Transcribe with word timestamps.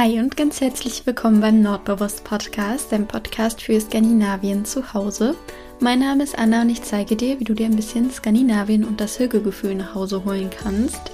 Hi 0.00 0.18
und 0.18 0.34
ganz 0.34 0.62
herzlich 0.62 1.04
willkommen 1.04 1.42
beim 1.42 1.60
Nordbewusst 1.60 2.24
Podcast, 2.24 2.90
dem 2.90 3.06
Podcast 3.06 3.60
für 3.60 3.78
Skandinavien 3.78 4.64
zu 4.64 4.94
Hause. 4.94 5.34
Mein 5.78 5.98
Name 5.98 6.24
ist 6.24 6.38
Anna 6.38 6.62
und 6.62 6.70
ich 6.70 6.80
zeige 6.80 7.16
dir, 7.16 7.38
wie 7.38 7.44
du 7.44 7.52
dir 7.52 7.66
ein 7.66 7.76
bisschen 7.76 8.10
Skandinavien 8.10 8.82
und 8.82 8.98
das 8.98 9.18
Hügelgefühl 9.18 9.74
nach 9.74 9.94
Hause 9.94 10.24
holen 10.24 10.48
kannst. 10.48 11.10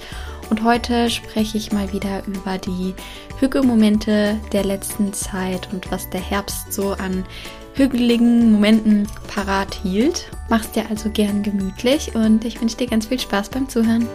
Und 0.49 0.63
heute 0.63 1.09
spreche 1.09 1.57
ich 1.57 1.73
mal 1.73 1.91
wieder 1.91 2.25
über 2.27 2.57
die 2.57 2.93
Hügelmomente 3.41 4.39
der 4.53 4.63
letzten 4.63 5.11
Zeit 5.11 5.67
und 5.73 5.91
was 5.91 6.09
der 6.09 6.21
Herbst 6.21 6.71
so 6.71 6.93
an 6.93 7.25
hügeligen 7.73 8.53
Momenten 8.53 9.05
parat 9.27 9.75
hielt. 9.83 10.31
Mach's 10.49 10.71
dir 10.71 10.89
also 10.89 11.09
gern 11.09 11.43
gemütlich 11.43 12.15
und 12.15 12.45
ich 12.45 12.61
wünsche 12.61 12.77
dir 12.77 12.87
ganz 12.87 13.07
viel 13.07 13.19
Spaß 13.19 13.49
beim 13.49 13.67
Zuhören. 13.67 14.07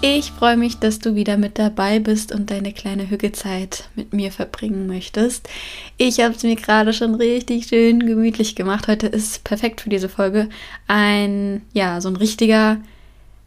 Ich 0.00 0.30
freue 0.30 0.56
mich, 0.56 0.78
dass 0.78 1.00
du 1.00 1.16
wieder 1.16 1.36
mit 1.36 1.58
dabei 1.58 1.98
bist 1.98 2.30
und 2.30 2.52
deine 2.52 2.72
kleine 2.72 3.10
Hügelzeit 3.10 3.88
mit 3.96 4.12
mir 4.12 4.30
verbringen 4.30 4.86
möchtest. 4.86 5.48
Ich 5.96 6.20
habe 6.20 6.34
es 6.36 6.44
mir 6.44 6.54
gerade 6.54 6.92
schon 6.92 7.16
richtig 7.16 7.66
schön 7.66 8.06
gemütlich 8.06 8.54
gemacht. 8.54 8.86
Heute 8.86 9.08
ist 9.08 9.42
perfekt 9.42 9.80
für 9.80 9.90
diese 9.90 10.08
Folge 10.08 10.50
ein, 10.86 11.62
ja, 11.72 12.00
so 12.00 12.08
ein 12.08 12.14
richtiger 12.14 12.76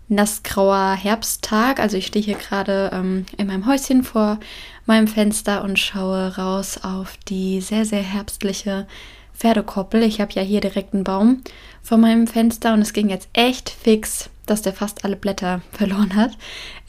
nassgrauer 0.09 0.93
Herbsttag. 1.01 1.79
Also 1.79 1.95
ich 1.95 2.07
stehe 2.07 2.25
hier 2.25 2.35
gerade 2.35 2.91
ähm, 2.93 3.25
in 3.37 3.47
meinem 3.47 3.65
Häuschen 3.65 4.03
vor 4.03 4.37
meinem 4.85 5.07
Fenster 5.07 5.63
und 5.63 5.79
schaue 5.79 6.35
raus 6.35 6.81
auf 6.83 7.15
die 7.29 7.61
sehr, 7.61 7.85
sehr 7.85 8.03
herbstliche 8.03 8.87
Pferdekoppel. 9.33 10.03
Ich 10.03 10.19
habe 10.19 10.33
ja 10.33 10.41
hier 10.41 10.59
direkt 10.59 10.93
einen 10.93 11.05
Baum 11.05 11.43
vor 11.81 11.97
meinem 11.97 12.27
Fenster 12.27 12.73
und 12.73 12.81
es 12.81 12.91
ging 12.91 13.07
jetzt 13.07 13.29
echt 13.31 13.69
fix 13.69 14.29
dass 14.51 14.61
der 14.61 14.73
fast 14.73 15.05
alle 15.05 15.15
Blätter 15.15 15.61
verloren 15.71 16.15
hat. 16.15 16.31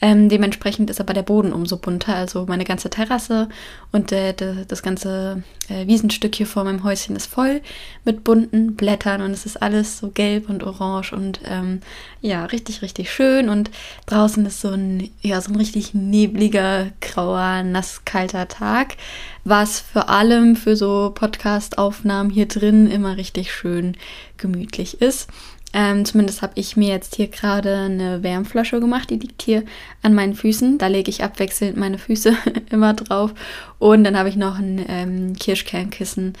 Ähm, 0.01 0.29
dementsprechend 0.29 0.89
ist 0.89 0.99
aber 0.99 1.13
der 1.13 1.23
Boden 1.23 1.53
umso 1.53 1.77
bunter. 1.77 2.15
Also 2.15 2.45
meine 2.45 2.65
ganze 2.65 2.89
Terrasse 2.89 3.49
und 3.91 4.11
äh, 4.11 4.33
de, 4.33 4.65
das 4.67 4.83
ganze 4.83 5.43
äh, 5.69 5.87
Wiesenstück 5.87 6.35
hier 6.35 6.45
vor 6.45 6.65
meinem 6.65 6.83
Häuschen 6.83 7.15
ist 7.15 7.27
voll 7.27 7.61
mit 8.03 8.23
bunten 8.23 8.75
Blättern 8.75 9.21
und 9.21 9.31
es 9.31 9.45
ist 9.45 9.61
alles 9.61 9.97
so 9.97 10.09
gelb 10.09 10.49
und 10.49 10.63
orange 10.63 11.13
und 11.13 11.39
ähm, 11.45 11.79
ja, 12.21 12.45
richtig, 12.45 12.81
richtig 12.81 13.11
schön. 13.11 13.49
Und 13.49 13.71
draußen 14.05 14.45
ist 14.45 14.61
so 14.61 14.69
ein, 14.69 15.09
ja, 15.21 15.39
so 15.41 15.51
ein 15.51 15.55
richtig 15.55 15.93
nebliger, 15.93 16.87
grauer, 17.01 17.63
nasskalter 17.63 18.47
Tag, 18.47 18.97
was 19.43 19.79
vor 19.79 20.09
allem 20.09 20.55
für 20.55 20.75
so 20.75 21.11
Podcast-Aufnahmen 21.15 22.29
hier 22.29 22.47
drin 22.47 22.89
immer 22.89 23.17
richtig 23.17 23.53
schön 23.53 23.95
gemütlich 24.37 25.01
ist. 25.01 25.29
Ähm, 25.73 26.05
zumindest 26.05 26.43
habe 26.43 26.53
ich 26.55 26.77
mir 26.77 26.89
jetzt 26.89 27.15
hier 27.15 27.27
gerade 27.27 27.75
eine 27.75 28.21
Wärmflasche 28.21 28.79
gemacht, 28.79 29.09
die 29.09 29.17
liegt 29.17 29.41
hier 29.41 29.63
an 30.03 30.13
meinen 30.13 30.35
Füßen. 30.35 30.77
Da 30.77 30.87
lege 30.87 31.09
ich 31.09 31.23
abwechselnd 31.23 31.77
meine 31.77 31.97
Füße 31.97 32.35
immer 32.69 32.93
drauf. 32.93 33.33
Und 33.79 34.03
dann 34.03 34.17
habe 34.17 34.29
ich 34.29 34.35
noch 34.35 34.59
ein 34.59 34.85
ähm, 34.87 35.33
Kirschkernkissen. 35.33 36.33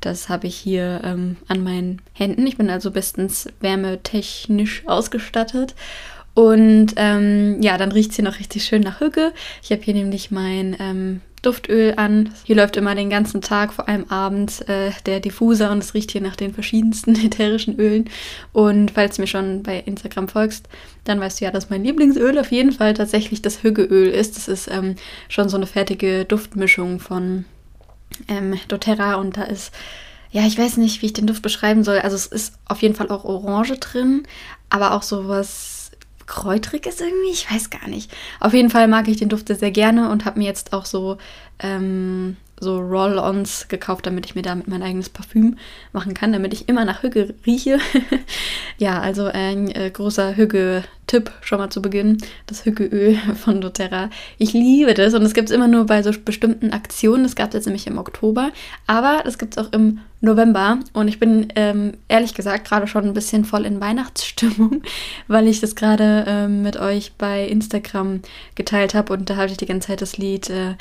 Das 0.00 0.28
habe 0.28 0.46
ich 0.46 0.54
hier 0.54 1.00
ähm, 1.04 1.36
an 1.48 1.64
meinen 1.64 2.00
Händen. 2.12 2.46
Ich 2.46 2.56
bin 2.56 2.70
also 2.70 2.90
bestens 2.92 3.48
wärmetechnisch 3.60 4.82
ausgestattet. 4.86 5.74
Und 6.34 6.92
ähm, 6.96 7.62
ja, 7.62 7.78
dann 7.78 7.92
riecht 7.92 8.12
sie 8.12 8.22
noch 8.22 8.38
richtig 8.38 8.64
schön 8.64 8.82
nach 8.82 9.00
Hücke. 9.00 9.32
Ich 9.62 9.72
habe 9.72 9.82
hier 9.82 9.94
nämlich 9.94 10.30
mein 10.30 10.76
ähm, 10.78 11.22
Duftöl 11.46 11.94
an. 11.96 12.30
Hier 12.44 12.56
läuft 12.56 12.76
immer 12.76 12.94
den 12.94 13.08
ganzen 13.08 13.40
Tag, 13.40 13.72
vor 13.72 13.88
allem 13.88 14.10
abends, 14.10 14.60
äh, 14.62 14.90
der 15.06 15.20
Diffuser 15.20 15.70
und 15.70 15.78
es 15.78 15.94
riecht 15.94 16.10
hier 16.10 16.20
nach 16.20 16.36
den 16.36 16.52
verschiedensten 16.52 17.14
ätherischen 17.24 17.78
Ölen. 17.78 18.10
Und 18.52 18.90
falls 18.90 19.16
du 19.16 19.22
mir 19.22 19.28
schon 19.28 19.62
bei 19.62 19.78
Instagram 19.78 20.28
folgst, 20.28 20.68
dann 21.04 21.20
weißt 21.20 21.40
du 21.40 21.44
ja, 21.44 21.50
dass 21.52 21.70
mein 21.70 21.84
Lieblingsöl 21.84 22.38
auf 22.38 22.50
jeden 22.50 22.72
Fall 22.72 22.94
tatsächlich 22.94 23.42
das 23.42 23.62
Hüggeöl 23.62 24.08
ist. 24.08 24.36
Das 24.36 24.48
ist 24.48 24.68
ähm, 24.68 24.96
schon 25.28 25.48
so 25.48 25.56
eine 25.56 25.66
fertige 25.66 26.24
Duftmischung 26.24 26.98
von 26.98 27.44
ähm, 28.28 28.58
doTERRA 28.68 29.14
und 29.14 29.36
da 29.36 29.44
ist 29.44 29.72
ja, 30.32 30.42
ich 30.46 30.58
weiß 30.58 30.76
nicht, 30.78 31.00
wie 31.00 31.06
ich 31.06 31.12
den 31.12 31.26
Duft 31.26 31.42
beschreiben 31.42 31.84
soll. 31.84 32.00
Also 32.00 32.16
es 32.16 32.26
ist 32.26 32.54
auf 32.66 32.82
jeden 32.82 32.94
Fall 32.94 33.10
auch 33.10 33.24
Orange 33.24 33.78
drin, 33.78 34.24
aber 34.68 34.92
auch 34.92 35.02
sowas 35.02 35.75
kräutrig 36.26 36.86
ist 36.86 37.00
irgendwie. 37.00 37.30
Ich 37.30 37.50
weiß 37.50 37.70
gar 37.70 37.88
nicht. 37.88 38.10
Auf 38.40 38.52
jeden 38.52 38.70
Fall 38.70 38.88
mag 38.88 39.08
ich 39.08 39.16
den 39.16 39.28
Duft 39.28 39.48
sehr 39.48 39.70
gerne 39.70 40.10
und 40.10 40.24
habe 40.24 40.38
mir 40.38 40.46
jetzt 40.46 40.72
auch 40.72 40.84
so, 40.84 41.18
ähm, 41.58 42.36
so 42.58 42.78
Roll-Ons 42.78 43.68
gekauft, 43.68 44.06
damit 44.06 44.26
ich 44.26 44.34
mir 44.34 44.42
damit 44.42 44.66
mein 44.66 44.82
eigenes 44.82 45.08
Parfüm 45.10 45.58
machen 45.92 46.14
kann, 46.14 46.32
damit 46.32 46.54
ich 46.54 46.68
immer 46.68 46.84
nach 46.84 47.02
Hügge 47.02 47.34
rieche. 47.44 47.78
ja, 48.78 49.00
also 49.00 49.26
ein 49.26 49.70
äh, 49.70 49.90
großer 49.90 50.36
Hügge-Tipp 50.36 51.30
schon 51.42 51.58
mal 51.58 51.70
zu 51.70 51.82
Beginn. 51.82 52.18
Das 52.46 52.64
Hüggeöl 52.64 53.16
von 53.36 53.60
doTERRA. 53.60 54.10
Ich 54.38 54.52
liebe 54.52 54.94
das 54.94 55.14
und 55.14 55.22
es 55.22 55.34
gibt 55.34 55.50
es 55.50 55.54
immer 55.54 55.68
nur 55.68 55.86
bei 55.86 56.02
so 56.02 56.10
bestimmten 56.24 56.72
Aktionen. 56.72 57.24
Das 57.24 57.36
gab 57.36 57.48
es 57.48 57.54
jetzt 57.54 57.66
nämlich 57.66 57.86
im 57.86 57.98
Oktober, 57.98 58.50
aber 58.86 59.22
das 59.24 59.38
gibt 59.38 59.56
es 59.56 59.64
auch 59.64 59.72
im 59.72 60.00
November 60.26 60.78
und 60.92 61.08
ich 61.08 61.18
bin 61.18 61.48
ähm, 61.56 61.94
ehrlich 62.08 62.34
gesagt 62.34 62.68
gerade 62.68 62.86
schon 62.86 63.04
ein 63.04 63.14
bisschen 63.14 63.44
voll 63.44 63.64
in 63.64 63.80
Weihnachtsstimmung, 63.80 64.82
weil 65.28 65.48
ich 65.48 65.60
das 65.60 65.74
gerade 65.74 66.24
ähm, 66.26 66.62
mit 66.62 66.76
euch 66.76 67.14
bei 67.16 67.46
Instagram 67.46 68.20
geteilt 68.54 68.94
habe 68.94 69.12
und 69.14 69.30
da 69.30 69.36
habe 69.36 69.46
ich 69.46 69.56
die 69.56 69.66
ganze 69.66 69.88
Zeit 69.88 70.02
das 70.02 70.18
Lied, 70.18 70.50
äh, 70.50 70.74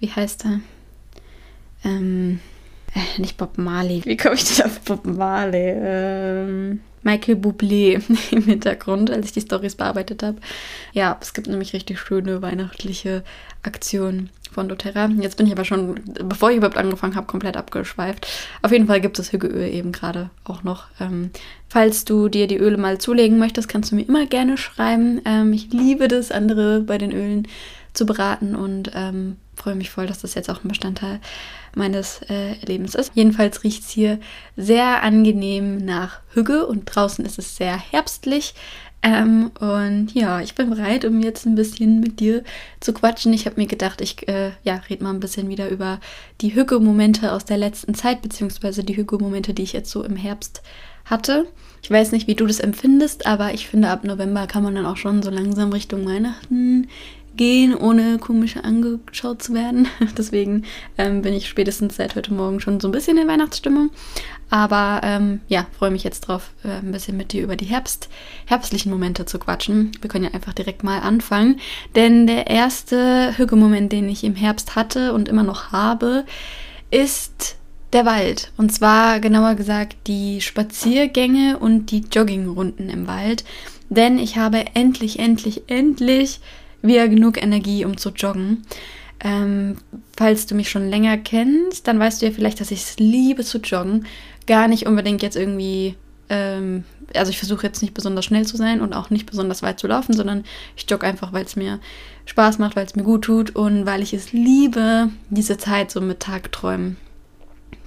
wie 0.00 0.10
heißt 0.10 0.44
er? 0.44 0.60
Ähm, 1.84 2.40
äh, 2.94 3.20
nicht 3.20 3.36
Bob 3.38 3.58
Marley. 3.58 4.02
Wie 4.04 4.16
komme 4.16 4.34
ich 4.34 4.44
denn 4.44 4.66
auf 4.66 4.80
Bob 4.80 5.06
Marley? 5.06 5.72
Ähm, 5.74 6.80
Michael 7.02 7.36
Bublé 7.36 8.02
im 8.30 8.42
Hintergrund, 8.44 9.10
als 9.10 9.26
ich 9.26 9.32
die 9.32 9.40
Stories 9.40 9.74
bearbeitet 9.74 10.22
habe. 10.22 10.38
Ja, 10.92 11.18
es 11.20 11.34
gibt 11.34 11.48
nämlich 11.48 11.72
richtig 11.72 11.98
schöne 11.98 12.42
weihnachtliche 12.42 13.22
Aktionen 13.62 14.30
von 14.52 14.68
doTERRA. 14.68 15.10
Jetzt 15.20 15.36
bin 15.36 15.46
ich 15.46 15.52
aber 15.52 15.64
schon, 15.64 16.00
bevor 16.04 16.50
ich 16.50 16.58
überhaupt 16.58 16.76
angefangen 16.76 17.16
habe, 17.16 17.26
komplett 17.26 17.56
abgeschweift. 17.56 18.26
Auf 18.60 18.72
jeden 18.72 18.86
Fall 18.86 19.00
gibt 19.00 19.18
es 19.18 19.32
Hügeöl 19.32 19.72
eben 19.72 19.92
gerade 19.92 20.30
auch 20.44 20.62
noch. 20.62 20.86
Ähm, 21.00 21.30
falls 21.68 22.04
du 22.04 22.28
dir 22.28 22.46
die 22.46 22.58
Öle 22.58 22.76
mal 22.76 22.98
zulegen 22.98 23.38
möchtest, 23.38 23.68
kannst 23.68 23.90
du 23.90 23.96
mir 23.96 24.06
immer 24.06 24.26
gerne 24.26 24.58
schreiben. 24.58 25.20
Ähm, 25.24 25.52
ich 25.52 25.72
liebe 25.72 26.08
das, 26.08 26.30
andere 26.30 26.80
bei 26.80 26.98
den 26.98 27.12
Ölen 27.12 27.48
zu 27.94 28.06
beraten 28.06 28.54
und 28.54 28.90
ähm, 28.94 29.36
freue 29.62 29.74
mich 29.76 29.90
voll, 29.90 30.06
dass 30.06 30.20
das 30.20 30.34
jetzt 30.34 30.50
auch 30.50 30.64
ein 30.64 30.68
Bestandteil 30.68 31.20
meines 31.74 32.20
äh, 32.28 32.54
Lebens 32.66 32.94
ist. 32.94 33.12
Jedenfalls 33.14 33.62
riecht 33.62 33.84
es 33.84 33.90
hier 33.90 34.18
sehr 34.56 35.02
angenehm 35.02 35.78
nach 35.78 36.20
Hügge 36.34 36.66
und 36.66 36.84
draußen 36.84 37.24
ist 37.24 37.38
es 37.38 37.56
sehr 37.56 37.76
herbstlich. 37.76 38.54
Ähm, 39.04 39.50
und 39.58 40.12
ja, 40.14 40.40
ich 40.40 40.54
bin 40.54 40.70
bereit, 40.70 41.04
um 41.04 41.20
jetzt 41.20 41.46
ein 41.46 41.54
bisschen 41.54 42.00
mit 42.00 42.20
dir 42.20 42.44
zu 42.80 42.92
quatschen. 42.92 43.32
Ich 43.32 43.46
habe 43.46 43.60
mir 43.60 43.66
gedacht, 43.66 44.00
ich 44.00 44.28
äh, 44.28 44.50
ja, 44.62 44.80
rede 44.88 45.02
mal 45.04 45.10
ein 45.10 45.20
bisschen 45.20 45.48
wieder 45.48 45.68
über 45.68 46.00
die 46.40 46.54
Hügge-Momente 46.54 47.32
aus 47.32 47.44
der 47.44 47.58
letzten 47.58 47.94
Zeit, 47.94 48.22
beziehungsweise 48.22 48.84
die 48.84 48.96
Hügge-Momente, 48.96 49.54
die 49.54 49.62
ich 49.62 49.72
jetzt 49.72 49.90
so 49.90 50.04
im 50.04 50.16
Herbst 50.16 50.62
hatte. 51.04 51.46
Ich 51.82 51.90
weiß 51.90 52.12
nicht, 52.12 52.28
wie 52.28 52.36
du 52.36 52.46
das 52.46 52.60
empfindest, 52.60 53.26
aber 53.26 53.54
ich 53.54 53.66
finde, 53.66 53.90
ab 53.90 54.04
November 54.04 54.46
kann 54.46 54.62
man 54.62 54.74
dann 54.74 54.86
auch 54.86 54.96
schon 54.96 55.22
so 55.22 55.30
langsam 55.30 55.72
Richtung 55.72 56.06
Weihnachten 56.06 56.88
gehen, 57.36 57.74
ohne 57.74 58.18
komisch 58.18 58.56
angeschaut 58.56 59.42
zu 59.42 59.54
werden. 59.54 59.88
Deswegen 60.18 60.64
ähm, 60.98 61.22
bin 61.22 61.34
ich 61.34 61.48
spätestens 61.48 61.96
seit 61.96 62.14
heute 62.14 62.32
Morgen 62.32 62.60
schon 62.60 62.80
so 62.80 62.88
ein 62.88 62.92
bisschen 62.92 63.18
in 63.18 63.28
Weihnachtsstimmung. 63.28 63.90
Aber 64.50 65.00
ähm, 65.02 65.40
ja, 65.48 65.66
freue 65.78 65.90
mich 65.90 66.04
jetzt 66.04 66.22
drauf, 66.22 66.50
äh, 66.62 66.68
ein 66.68 66.92
bisschen 66.92 67.16
mit 67.16 67.32
dir 67.32 67.42
über 67.42 67.56
die 67.56 67.64
Herbst, 67.64 68.10
herbstlichen 68.44 68.92
Momente 68.92 69.24
zu 69.24 69.38
quatschen. 69.38 69.92
Wir 70.00 70.10
können 70.10 70.24
ja 70.24 70.34
einfach 70.34 70.52
direkt 70.52 70.84
mal 70.84 71.00
anfangen. 71.00 71.58
Denn 71.94 72.26
der 72.26 72.48
erste 72.48 73.36
Hügelmoment, 73.38 73.92
den 73.92 74.08
ich 74.08 74.24
im 74.24 74.34
Herbst 74.34 74.76
hatte 74.76 75.14
und 75.14 75.28
immer 75.28 75.42
noch 75.42 75.72
habe, 75.72 76.24
ist 76.90 77.56
der 77.92 78.04
Wald. 78.04 78.52
Und 78.56 78.72
zwar 78.72 79.20
genauer 79.20 79.54
gesagt 79.54 79.96
die 80.06 80.40
Spaziergänge 80.40 81.58
und 81.58 81.90
die 81.90 82.04
Joggingrunden 82.10 82.88
im 82.90 83.06
Wald. 83.06 83.44
Denn 83.88 84.18
ich 84.18 84.36
habe 84.36 84.64
endlich, 84.74 85.18
endlich, 85.18 85.62
endlich 85.68 86.40
wieder 86.82 87.08
genug 87.08 87.40
Energie, 87.40 87.84
um 87.84 87.96
zu 87.96 88.10
joggen. 88.10 88.64
Ähm, 89.24 89.76
falls 90.16 90.46
du 90.46 90.54
mich 90.54 90.68
schon 90.68 90.88
länger 90.88 91.16
kennst, 91.16 91.86
dann 91.86 91.98
weißt 91.98 92.20
du 92.20 92.26
ja 92.26 92.32
vielleicht, 92.32 92.60
dass 92.60 92.72
ich 92.72 92.82
es 92.82 92.98
liebe 92.98 93.44
zu 93.44 93.58
joggen. 93.58 94.06
Gar 94.46 94.66
nicht 94.68 94.86
unbedingt 94.86 95.22
jetzt 95.22 95.36
irgendwie, 95.36 95.94
ähm, 96.28 96.84
also 97.14 97.30
ich 97.30 97.38
versuche 97.38 97.66
jetzt 97.66 97.82
nicht 97.82 97.94
besonders 97.94 98.24
schnell 98.24 98.46
zu 98.46 98.56
sein 98.56 98.80
und 98.80 98.94
auch 98.94 99.10
nicht 99.10 99.26
besonders 99.26 99.62
weit 99.62 99.78
zu 99.78 99.86
laufen, 99.86 100.12
sondern 100.12 100.44
ich 100.76 100.90
jogge 100.90 101.06
einfach, 101.06 101.32
weil 101.32 101.44
es 101.44 101.54
mir 101.54 101.78
Spaß 102.26 102.58
macht, 102.58 102.74
weil 102.74 102.86
es 102.86 102.96
mir 102.96 103.04
gut 103.04 103.22
tut 103.22 103.54
und 103.54 103.86
weil 103.86 104.02
ich 104.02 104.12
es 104.12 104.32
liebe, 104.32 105.10
diese 105.30 105.56
Zeit 105.56 105.92
so 105.92 106.00
mit 106.00 106.20
Tagträumen 106.20 106.96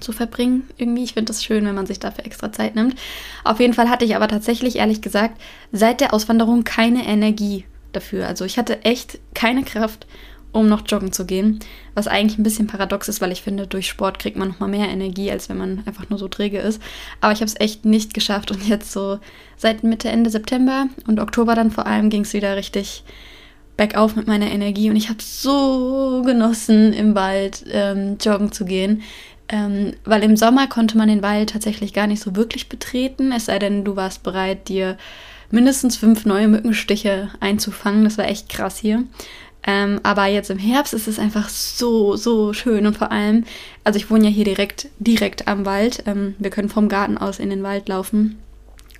zu 0.00 0.12
verbringen. 0.12 0.64
Irgendwie, 0.78 1.04
ich 1.04 1.14
finde 1.14 1.32
das 1.32 1.44
schön, 1.44 1.66
wenn 1.66 1.74
man 1.74 1.86
sich 1.86 1.98
dafür 1.98 2.24
extra 2.24 2.50
Zeit 2.50 2.74
nimmt. 2.74 2.96
Auf 3.44 3.60
jeden 3.60 3.74
Fall 3.74 3.90
hatte 3.90 4.04
ich 4.06 4.16
aber 4.16 4.28
tatsächlich, 4.28 4.76
ehrlich 4.76 5.02
gesagt, 5.02 5.40
seit 5.72 6.00
der 6.00 6.14
Auswanderung 6.14 6.64
keine 6.64 7.06
Energie 7.06 7.64
dafür. 7.96 8.26
Also 8.26 8.44
ich 8.44 8.58
hatte 8.58 8.84
echt 8.84 9.18
keine 9.34 9.64
Kraft, 9.64 10.06
um 10.52 10.68
noch 10.68 10.82
joggen 10.86 11.12
zu 11.12 11.26
gehen. 11.26 11.58
Was 11.94 12.06
eigentlich 12.08 12.38
ein 12.38 12.42
bisschen 12.42 12.66
paradox 12.66 13.08
ist, 13.08 13.20
weil 13.20 13.32
ich 13.32 13.42
finde, 13.42 13.66
durch 13.66 13.88
Sport 13.88 14.18
kriegt 14.18 14.36
man 14.36 14.48
noch 14.48 14.60
mal 14.60 14.68
mehr 14.68 14.88
Energie, 14.88 15.30
als 15.30 15.48
wenn 15.48 15.58
man 15.58 15.82
einfach 15.86 16.08
nur 16.08 16.18
so 16.18 16.28
träge 16.28 16.58
ist. 16.58 16.80
Aber 17.20 17.32
ich 17.32 17.40
habe 17.40 17.46
es 17.46 17.60
echt 17.60 17.84
nicht 17.84 18.14
geschafft 18.14 18.50
und 18.50 18.66
jetzt 18.66 18.92
so 18.92 19.18
seit 19.56 19.84
Mitte, 19.84 20.08
Ende 20.08 20.30
September 20.30 20.86
und 21.06 21.20
Oktober 21.20 21.54
dann 21.54 21.70
vor 21.70 21.86
allem 21.86 22.10
ging 22.10 22.22
es 22.22 22.32
wieder 22.32 22.56
richtig 22.56 23.04
bergauf 23.76 24.16
mit 24.16 24.26
meiner 24.26 24.50
Energie 24.50 24.88
und 24.88 24.96
ich 24.96 25.10
habe 25.10 25.22
so 25.22 26.22
genossen, 26.24 26.94
im 26.94 27.14
Wald 27.14 27.64
ähm, 27.70 28.16
joggen 28.20 28.52
zu 28.52 28.64
gehen. 28.64 29.02
Ähm, 29.48 29.92
weil 30.04 30.24
im 30.24 30.36
Sommer 30.36 30.66
konnte 30.66 30.98
man 30.98 31.08
den 31.08 31.22
Wald 31.22 31.50
tatsächlich 31.50 31.92
gar 31.92 32.06
nicht 32.06 32.20
so 32.20 32.34
wirklich 32.34 32.68
betreten, 32.68 33.30
es 33.30 33.44
sei 33.44 33.58
denn, 33.58 33.84
du 33.84 33.94
warst 33.94 34.22
bereit, 34.22 34.68
dir 34.68 34.96
mindestens 35.50 35.96
fünf 35.96 36.26
neue 36.26 36.48
Mückenstiche 36.48 37.30
einzufangen. 37.40 38.04
Das 38.04 38.18
war 38.18 38.26
echt 38.26 38.48
krass 38.48 38.78
hier. 38.78 39.04
Ähm, 39.66 40.00
aber 40.04 40.26
jetzt 40.26 40.50
im 40.50 40.58
Herbst 40.58 40.94
ist 40.94 41.08
es 41.08 41.18
einfach 41.18 41.48
so, 41.48 42.16
so 42.16 42.52
schön. 42.52 42.86
Und 42.86 42.96
vor 42.96 43.10
allem, 43.10 43.44
also 43.82 43.96
ich 43.96 44.10
wohne 44.10 44.26
ja 44.26 44.30
hier 44.30 44.44
direkt, 44.44 44.88
direkt 44.98 45.48
am 45.48 45.66
Wald. 45.66 46.04
Ähm, 46.06 46.36
wir 46.38 46.50
können 46.50 46.68
vom 46.68 46.88
Garten 46.88 47.18
aus 47.18 47.40
in 47.40 47.50
den 47.50 47.64
Wald 47.64 47.88
laufen. 47.88 48.38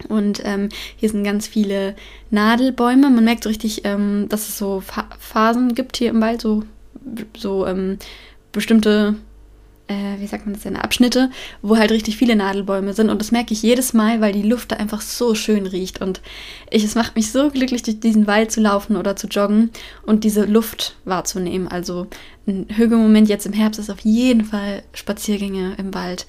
Und 0.08 0.42
ähm, 0.44 0.68
hier 0.96 1.08
sind 1.08 1.24
ganz 1.24 1.46
viele 1.46 1.94
Nadelbäume. 2.30 3.10
Man 3.10 3.24
merkt 3.24 3.44
so 3.44 3.48
richtig, 3.48 3.84
ähm, 3.84 4.26
dass 4.28 4.48
es 4.48 4.58
so 4.58 4.82
Phasen 5.18 5.74
gibt 5.74 5.96
hier 5.96 6.10
im 6.10 6.20
Wald, 6.20 6.42
so, 6.42 6.64
so 7.36 7.66
ähm, 7.66 7.98
bestimmte 8.52 9.14
äh, 9.88 10.18
wie 10.18 10.26
sagt 10.26 10.46
man 10.46 10.54
das 10.54 10.62
denn, 10.62 10.76
Abschnitte, 10.76 11.30
wo 11.62 11.76
halt 11.76 11.90
richtig 11.90 12.16
viele 12.16 12.36
Nadelbäume 12.36 12.92
sind. 12.92 13.10
Und 13.10 13.20
das 13.20 13.32
merke 13.32 13.52
ich 13.52 13.62
jedes 13.62 13.92
Mal, 13.92 14.20
weil 14.20 14.32
die 14.32 14.42
Luft 14.42 14.72
da 14.72 14.76
einfach 14.76 15.00
so 15.00 15.34
schön 15.34 15.66
riecht. 15.66 16.00
Und 16.00 16.20
ich, 16.70 16.84
es 16.84 16.94
macht 16.94 17.16
mich 17.16 17.32
so 17.32 17.50
glücklich, 17.50 17.82
durch 17.82 18.00
diesen 18.00 18.26
Wald 18.26 18.50
zu 18.50 18.60
laufen 18.60 18.96
oder 18.96 19.16
zu 19.16 19.26
joggen 19.26 19.70
und 20.04 20.24
diese 20.24 20.44
Luft 20.44 20.96
wahrzunehmen. 21.04 21.68
Also 21.68 22.06
ein 22.46 22.66
Hügelmoment 22.68 23.28
jetzt 23.28 23.46
im 23.46 23.52
Herbst 23.52 23.80
ist 23.80 23.90
auf 23.90 24.00
jeden 24.00 24.44
Fall 24.44 24.82
Spaziergänge 24.92 25.74
im 25.78 25.94
Wald. 25.94 26.26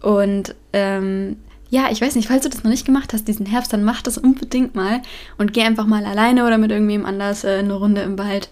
Und 0.00 0.54
ähm, 0.72 1.36
ja, 1.70 1.88
ich 1.90 2.00
weiß 2.00 2.14
nicht, 2.14 2.28
falls 2.28 2.44
du 2.44 2.48
das 2.48 2.64
noch 2.64 2.70
nicht 2.70 2.86
gemacht 2.86 3.12
hast, 3.12 3.28
diesen 3.28 3.46
Herbst, 3.46 3.72
dann 3.72 3.84
mach 3.84 4.00
das 4.00 4.16
unbedingt 4.16 4.74
mal 4.74 5.02
und 5.36 5.52
geh 5.52 5.62
einfach 5.62 5.86
mal 5.86 6.04
alleine 6.06 6.46
oder 6.46 6.56
mit 6.56 6.70
irgendwem 6.70 7.04
anders 7.04 7.44
äh, 7.44 7.58
eine 7.58 7.74
Runde 7.74 8.00
im 8.02 8.18
Wald 8.18 8.48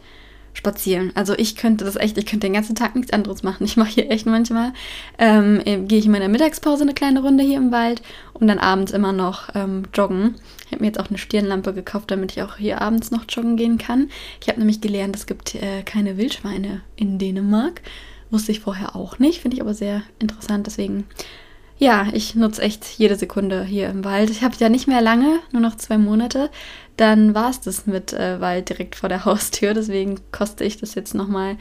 spazieren. 0.57 1.13
Also 1.15 1.35
ich 1.37 1.55
könnte 1.55 1.85
das 1.85 1.97
echt, 1.97 2.17
ich 2.17 2.27
könnte 2.27 2.47
den 2.47 2.55
ganzen 2.55 2.75
Tag 2.75 2.97
nichts 2.97 3.13
anderes 3.13 3.43
machen. 3.43 3.65
Ich 3.65 3.77
mache 3.77 3.91
hier 3.91 4.11
echt 4.11 4.27
manchmal, 4.27 4.73
ähm, 5.19 5.61
gehe 5.65 5.99
ich 5.99 6.07
in 6.07 6.13
meiner 6.13 6.29
Mittagspause 6.29 6.83
eine 6.83 6.95
kleine 6.95 7.21
Runde 7.21 7.45
hier 7.45 7.59
im 7.59 7.73
Wald 7.73 8.03
und 8.33 8.47
dann 8.47 8.59
abends 8.59 8.93
immer 8.93 9.13
noch 9.13 9.51
ähm, 9.55 9.85
joggen. 9.95 10.37
Ich 10.65 10.73
habe 10.73 10.81
mir 10.81 10.89
jetzt 10.89 10.99
auch 10.99 11.09
eine 11.09 11.19
Stirnlampe 11.19 11.75
gekauft, 11.75 12.11
damit 12.11 12.33
ich 12.33 12.43
auch 12.43 12.57
hier 12.57 12.81
abends 12.81 13.11
noch 13.11 13.25
joggen 13.29 13.57
gehen 13.57 13.79
kann. 13.79 14.09
Ich 14.41 14.49
habe 14.49 14.59
nämlich 14.59 14.81
gelernt, 14.81 15.15
es 15.15 15.27
gibt 15.27 15.55
äh, 15.55 15.83
keine 15.85 16.17
Wildschweine 16.17 16.81
in 16.97 17.19
Dänemark. 17.19 17.83
Wusste 18.31 18.51
ich 18.51 18.61
vorher 18.61 18.97
auch 18.97 19.19
nicht, 19.19 19.41
finde 19.41 19.57
ich 19.57 19.61
aber 19.61 19.75
sehr 19.75 20.03
interessant. 20.19 20.67
Deswegen, 20.67 21.05
ja, 21.79 22.07
ich 22.13 22.35
nutze 22.35 22.63
echt 22.63 22.85
jede 22.99 23.17
Sekunde 23.17 23.65
hier 23.65 23.89
im 23.89 24.05
Wald. 24.05 24.31
Ich 24.31 24.43
habe 24.43 24.55
ja 24.59 24.69
nicht 24.69 24.89
mehr 24.89 25.01
lange, 25.01 25.41
nur 25.53 25.63
noch 25.63 25.77
zwei 25.77 25.99
Monate 25.99 26.51
dann 26.97 27.35
war 27.35 27.51
es 27.51 27.61
das 27.61 27.87
mit 27.87 28.13
äh, 28.13 28.41
Wald 28.41 28.69
direkt 28.69 28.97
vor 28.97 29.09
der 29.09 29.25
Haustür. 29.25 29.75
Deswegen 29.75 30.21
koste 30.33 30.65
ich 30.65 30.79
das 30.79 30.95
jetzt 30.95 31.15
nochmal 31.15 31.57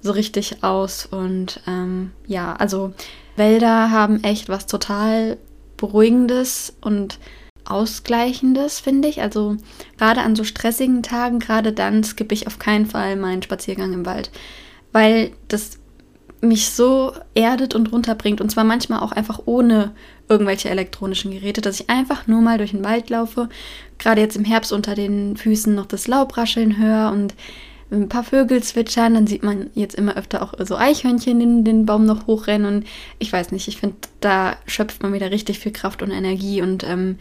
so 0.00 0.12
richtig 0.12 0.62
aus. 0.64 1.06
Und 1.06 1.60
ähm, 1.66 2.12
ja, 2.26 2.54
also 2.54 2.92
Wälder 3.36 3.90
haben 3.90 4.22
echt 4.24 4.48
was 4.48 4.66
total 4.66 5.38
Beruhigendes 5.76 6.74
und 6.80 7.18
Ausgleichendes, 7.64 8.80
finde 8.80 9.08
ich. 9.08 9.20
Also 9.20 9.56
gerade 9.98 10.22
an 10.22 10.34
so 10.34 10.44
stressigen 10.44 11.02
Tagen, 11.02 11.38
gerade 11.38 11.72
dann 11.72 12.02
skippe 12.02 12.34
ich 12.34 12.46
auf 12.46 12.58
keinen 12.58 12.86
Fall 12.86 13.16
meinen 13.16 13.42
Spaziergang 13.42 13.92
im 13.92 14.06
Wald. 14.06 14.30
Weil 14.90 15.32
das 15.48 15.77
mich 16.40 16.70
so 16.70 17.12
erdet 17.34 17.74
und 17.74 17.92
runterbringt. 17.92 18.40
Und 18.40 18.50
zwar 18.50 18.64
manchmal 18.64 19.00
auch 19.00 19.12
einfach 19.12 19.40
ohne 19.44 19.92
irgendwelche 20.28 20.70
elektronischen 20.70 21.32
Geräte, 21.32 21.60
dass 21.60 21.80
ich 21.80 21.90
einfach 21.90 22.26
nur 22.26 22.40
mal 22.40 22.58
durch 22.58 22.70
den 22.70 22.84
Wald 22.84 23.10
laufe, 23.10 23.48
gerade 23.98 24.20
jetzt 24.20 24.36
im 24.36 24.44
Herbst 24.44 24.72
unter 24.72 24.94
den 24.94 25.36
Füßen 25.36 25.74
noch 25.74 25.86
das 25.86 26.06
Laub 26.06 26.36
rascheln 26.36 26.78
höre 26.78 27.10
und 27.12 27.34
ein 27.90 28.08
paar 28.08 28.24
Vögel 28.24 28.62
zwitschern, 28.62 29.14
dann 29.14 29.26
sieht 29.26 29.42
man 29.42 29.70
jetzt 29.74 29.94
immer 29.94 30.16
öfter 30.16 30.42
auch 30.42 30.52
so 30.64 30.76
Eichhörnchen 30.76 31.40
in 31.40 31.64
den 31.64 31.86
Baum 31.86 32.04
noch 32.04 32.26
hochrennen. 32.26 32.66
Und 32.66 32.86
ich 33.18 33.32
weiß 33.32 33.50
nicht, 33.50 33.66
ich 33.66 33.78
finde, 33.78 33.96
da 34.20 34.56
schöpft 34.66 35.02
man 35.02 35.14
wieder 35.14 35.30
richtig 35.30 35.58
viel 35.58 35.72
Kraft 35.72 36.02
und 36.02 36.10
Energie. 36.10 36.60
Und 36.60 36.84
ähm, 36.84 37.16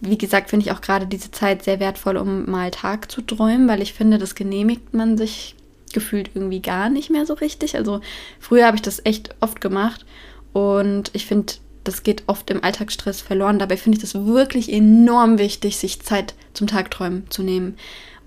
wie 0.00 0.16
gesagt, 0.16 0.48
finde 0.48 0.64
ich 0.64 0.72
auch 0.72 0.80
gerade 0.80 1.06
diese 1.06 1.30
Zeit 1.30 1.62
sehr 1.64 1.80
wertvoll, 1.80 2.16
um 2.16 2.50
mal 2.50 2.70
Tag 2.70 3.12
zu 3.12 3.20
träumen, 3.20 3.68
weil 3.68 3.82
ich 3.82 3.92
finde, 3.92 4.16
das 4.16 4.34
genehmigt 4.34 4.94
man 4.94 5.18
sich 5.18 5.54
gefühlt 5.92 6.30
irgendwie 6.34 6.60
gar 6.60 6.88
nicht 6.88 7.10
mehr 7.10 7.26
so 7.26 7.34
richtig. 7.34 7.76
Also 7.76 8.00
früher 8.38 8.66
habe 8.66 8.76
ich 8.76 8.82
das 8.82 9.04
echt 9.04 9.34
oft 9.40 9.60
gemacht 9.60 10.04
und 10.52 11.10
ich 11.12 11.26
finde, 11.26 11.54
das 11.84 12.02
geht 12.02 12.24
oft 12.26 12.50
im 12.50 12.62
Alltagsstress 12.62 13.20
verloren. 13.20 13.58
Dabei 13.58 13.76
finde 13.76 13.96
ich 13.96 14.02
das 14.02 14.14
wirklich 14.14 14.72
enorm 14.72 15.38
wichtig, 15.38 15.76
sich 15.76 16.00
Zeit 16.00 16.34
zum 16.52 16.66
Tagträumen 16.66 17.24
zu 17.30 17.42
nehmen 17.42 17.76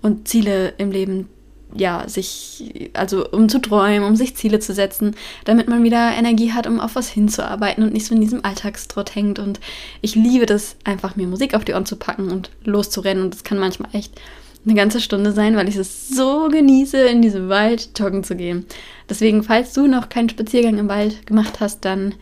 und 0.02 0.28
Ziele 0.28 0.74
im 0.78 0.90
Leben, 0.90 1.28
ja, 1.76 2.08
sich, 2.08 2.90
also 2.92 3.28
um 3.30 3.48
zu 3.48 3.58
träumen, 3.60 4.06
um 4.06 4.16
sich 4.16 4.36
Ziele 4.36 4.60
zu 4.60 4.72
setzen, 4.72 5.16
damit 5.44 5.66
man 5.66 5.82
wieder 5.82 6.12
Energie 6.12 6.52
hat, 6.52 6.66
um 6.66 6.78
auf 6.78 6.94
was 6.94 7.08
hinzuarbeiten 7.08 7.82
und 7.82 7.92
nicht 7.92 8.06
so 8.06 8.14
in 8.14 8.20
diesem 8.20 8.44
Alltagstrott 8.44 9.14
hängt. 9.14 9.38
Und 9.38 9.60
ich 10.00 10.14
liebe 10.14 10.46
das, 10.46 10.76
einfach 10.84 11.16
mir 11.16 11.26
Musik 11.26 11.54
auf 11.54 11.64
die 11.64 11.72
Ohren 11.72 11.86
zu 11.86 11.96
packen 11.96 12.30
und 12.30 12.50
loszurennen. 12.64 13.24
Und 13.24 13.34
das 13.34 13.44
kann 13.44 13.58
manchmal 13.58 13.90
echt 13.92 14.20
eine 14.64 14.74
ganze 14.74 15.00
Stunde 15.00 15.32
sein, 15.32 15.56
weil 15.56 15.68
ich 15.68 15.76
es 15.76 16.08
so 16.08 16.48
genieße, 16.48 16.98
in 17.06 17.22
diesem 17.22 17.48
Wald 17.48 17.90
joggen 17.98 18.24
zu 18.24 18.34
gehen. 18.34 18.64
Deswegen, 19.08 19.42
falls 19.42 19.72
du 19.74 19.86
noch 19.86 20.08
keinen 20.08 20.30
Spaziergang 20.30 20.78
im 20.78 20.88
Wald 20.88 21.26
gemacht 21.26 21.60
hast, 21.60 21.84
dann 21.84 22.14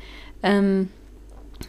ähm, 0.43 0.89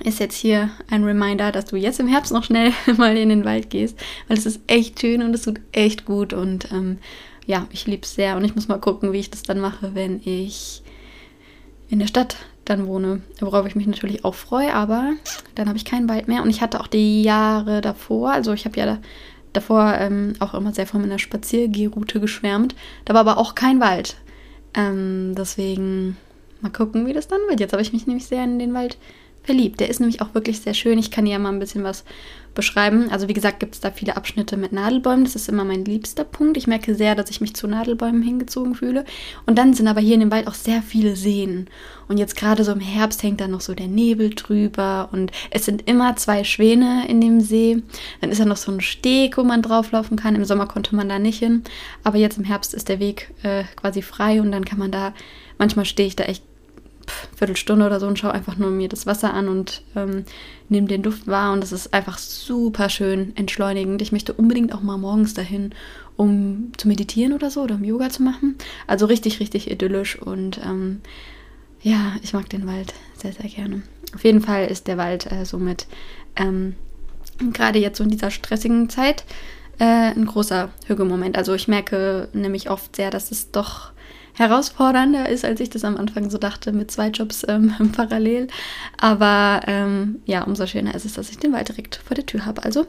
ist 0.03 0.19
jetzt 0.19 0.35
hier 0.35 0.71
ein 0.89 1.03
Reminder, 1.03 1.51
dass 1.51 1.65
du 1.65 1.75
jetzt 1.75 1.99
im 1.99 2.07
Herbst 2.07 2.31
noch 2.31 2.43
schnell 2.43 2.71
mal 2.97 3.15
in 3.15 3.29
den 3.29 3.45
Wald 3.45 3.69
gehst, 3.69 3.99
weil 4.27 4.37
es 4.37 4.45
ist 4.45 4.61
echt 4.67 4.99
schön 4.99 5.21
und 5.21 5.33
es 5.33 5.43
tut 5.43 5.59
echt 5.71 6.05
gut 6.05 6.33
und 6.33 6.71
ähm, 6.71 6.97
ja, 7.45 7.67
ich 7.71 7.85
liebe 7.85 8.03
es 8.03 8.15
sehr 8.15 8.37
und 8.37 8.43
ich 8.43 8.55
muss 8.55 8.67
mal 8.67 8.79
gucken, 8.79 9.11
wie 9.11 9.19
ich 9.19 9.29
das 9.29 9.43
dann 9.43 9.59
mache, 9.59 9.93
wenn 9.93 10.21
ich 10.23 10.81
in 11.89 11.99
der 11.99 12.07
Stadt 12.07 12.37
dann 12.65 12.87
wohne, 12.87 13.21
worauf 13.41 13.67
ich 13.67 13.75
mich 13.75 13.87
natürlich 13.87 14.23
auch 14.23 14.35
freue, 14.35 14.73
aber 14.73 15.11
dann 15.53 15.67
habe 15.67 15.77
ich 15.77 15.85
keinen 15.85 16.07
Wald 16.07 16.29
mehr 16.29 16.41
und 16.41 16.49
ich 16.49 16.61
hatte 16.61 16.79
auch 16.79 16.87
die 16.87 17.21
Jahre 17.21 17.81
davor, 17.81 18.31
also 18.31 18.53
ich 18.53 18.65
habe 18.65 18.79
ja 18.79 18.97
davor 19.53 19.95
ähm, 19.97 20.33
auch 20.39 20.53
immer 20.53 20.73
sehr 20.73 20.87
von 20.87 21.01
meiner 21.01 21.19
Spaziergehroute 21.19 22.19
geschwärmt, 22.19 22.75
da 23.05 23.13
war 23.13 23.21
aber 23.21 23.37
auch 23.37 23.55
kein 23.55 23.79
Wald. 23.79 24.17
Ähm, 24.73 25.35
deswegen 25.37 26.17
mal 26.61 26.71
gucken, 26.71 27.05
wie 27.05 27.13
das 27.13 27.27
dann 27.27 27.41
wird. 27.47 27.59
Jetzt 27.59 27.73
habe 27.73 27.81
ich 27.81 27.93
mich 27.93 28.07
nämlich 28.07 28.25
sehr 28.25 28.43
in 28.43 28.59
den 28.59 28.73
Wald 28.73 28.97
verliebt. 29.43 29.79
Der 29.79 29.89
ist 29.89 29.99
nämlich 29.99 30.21
auch 30.21 30.33
wirklich 30.33 30.61
sehr 30.61 30.73
schön. 30.73 30.97
Ich 30.97 31.11
kann 31.11 31.25
ja 31.25 31.37
mal 31.37 31.51
ein 31.51 31.59
bisschen 31.59 31.83
was 31.83 32.03
beschreiben. 32.53 33.09
Also 33.09 33.27
wie 33.27 33.33
gesagt, 33.33 33.59
gibt 33.59 33.75
es 33.75 33.81
da 33.81 33.91
viele 33.91 34.15
Abschnitte 34.15 34.57
mit 34.57 34.71
Nadelbäumen. 34.71 35.25
Das 35.25 35.35
ist 35.35 35.49
immer 35.49 35.63
mein 35.63 35.85
liebster 35.85 36.23
Punkt. 36.23 36.57
Ich 36.57 36.67
merke 36.67 36.95
sehr, 36.95 37.15
dass 37.15 37.29
ich 37.29 37.41
mich 37.41 37.55
zu 37.55 37.67
Nadelbäumen 37.67 38.21
hingezogen 38.21 38.75
fühle. 38.75 39.05
Und 39.45 39.57
dann 39.57 39.73
sind 39.73 39.87
aber 39.87 40.01
hier 40.01 40.13
in 40.13 40.21
dem 40.21 40.31
Wald 40.31 40.47
auch 40.47 40.53
sehr 40.53 40.81
viele 40.81 41.15
Seen. 41.15 41.67
Und 42.07 42.17
jetzt 42.17 42.35
gerade 42.35 42.63
so 42.63 42.71
im 42.71 42.79
Herbst 42.79 43.23
hängt 43.23 43.41
da 43.41 43.47
noch 43.47 43.61
so 43.61 43.73
der 43.73 43.87
Nebel 43.87 44.29
drüber. 44.31 45.09
Und 45.11 45.31
es 45.49 45.65
sind 45.65 45.87
immer 45.87 46.15
zwei 46.15 46.43
Schwäne 46.43 47.07
in 47.07 47.21
dem 47.21 47.41
See. 47.41 47.81
Dann 48.21 48.29
ist 48.29 48.39
da 48.39 48.45
noch 48.45 48.57
so 48.57 48.71
ein 48.71 48.81
Steg, 48.81 49.37
wo 49.37 49.43
man 49.43 49.61
drauflaufen 49.61 50.17
kann. 50.17 50.35
Im 50.35 50.45
Sommer 50.45 50.67
konnte 50.67 50.95
man 50.95 51.09
da 51.09 51.19
nicht 51.19 51.39
hin. 51.39 51.63
Aber 52.03 52.17
jetzt 52.17 52.37
im 52.37 52.43
Herbst 52.43 52.73
ist 52.73 52.89
der 52.89 52.99
Weg 52.99 53.33
äh, 53.43 53.63
quasi 53.75 54.01
frei 54.01 54.41
und 54.41 54.51
dann 54.51 54.65
kann 54.65 54.79
man 54.79 54.91
da, 54.91 55.13
manchmal 55.57 55.85
stehe 55.85 56.07
ich 56.07 56.15
da 56.15 56.25
echt 56.25 56.43
Viertelstunde 57.35 57.85
oder 57.85 57.99
so 57.99 58.07
und 58.07 58.19
schaue 58.19 58.33
einfach 58.33 58.57
nur 58.57 58.69
mir 58.69 58.89
das 58.89 59.05
Wasser 59.05 59.33
an 59.33 59.47
und 59.47 59.81
ähm, 59.95 60.25
nehme 60.69 60.87
den 60.87 61.03
Duft 61.03 61.27
wahr. 61.27 61.53
Und 61.53 61.61
das 61.61 61.71
ist 61.71 61.93
einfach 61.93 62.17
super 62.17 62.89
schön 62.89 63.33
entschleunigend. 63.35 64.01
Ich 64.01 64.11
möchte 64.11 64.33
unbedingt 64.33 64.73
auch 64.73 64.81
mal 64.81 64.97
morgens 64.97 65.33
dahin, 65.33 65.73
um 66.15 66.71
zu 66.77 66.87
meditieren 66.87 67.33
oder 67.33 67.49
so 67.49 67.61
oder 67.61 67.75
um 67.75 67.83
Yoga 67.83 68.09
zu 68.09 68.23
machen. 68.23 68.55
Also 68.87 69.05
richtig, 69.05 69.39
richtig 69.39 69.69
idyllisch. 69.69 70.19
Und 70.21 70.59
ähm, 70.63 71.01
ja, 71.81 72.13
ich 72.21 72.33
mag 72.33 72.49
den 72.49 72.67
Wald 72.67 72.93
sehr, 73.15 73.33
sehr 73.33 73.49
gerne. 73.49 73.83
Auf 74.13 74.23
jeden 74.23 74.41
Fall 74.41 74.67
ist 74.67 74.87
der 74.87 74.97
Wald 74.97 75.31
äh, 75.31 75.45
somit 75.45 75.87
ähm, 76.35 76.75
gerade 77.51 77.79
jetzt 77.79 77.97
so 77.97 78.03
in 78.03 78.09
dieser 78.09 78.31
stressigen 78.31 78.89
Zeit 78.89 79.25
äh, 79.79 80.11
ein 80.11 80.25
großer 80.25 80.69
Hügelmoment. 80.87 81.37
Also 81.37 81.53
ich 81.53 81.67
merke 81.67 82.29
nämlich 82.33 82.69
oft 82.69 82.95
sehr, 82.95 83.09
dass 83.09 83.31
es 83.31 83.51
doch 83.51 83.92
herausfordernder 84.33 85.29
ist, 85.29 85.45
als 85.45 85.59
ich 85.59 85.69
das 85.69 85.83
am 85.83 85.97
Anfang 85.97 86.29
so 86.29 86.37
dachte, 86.37 86.71
mit 86.71 86.91
zwei 86.91 87.09
Jobs 87.09 87.45
ähm, 87.47 87.73
parallel. 87.95 88.47
Aber 88.97 89.61
ähm, 89.67 90.21
ja, 90.25 90.43
umso 90.43 90.65
schöner 90.65 90.95
ist 90.95 91.05
es, 91.05 91.13
dass 91.13 91.29
ich 91.29 91.37
den 91.37 91.53
Wald 91.53 91.69
direkt 91.69 91.95
vor 91.95 92.15
der 92.15 92.25
Tür 92.25 92.45
habe. 92.45 92.63
Also, 92.63 92.87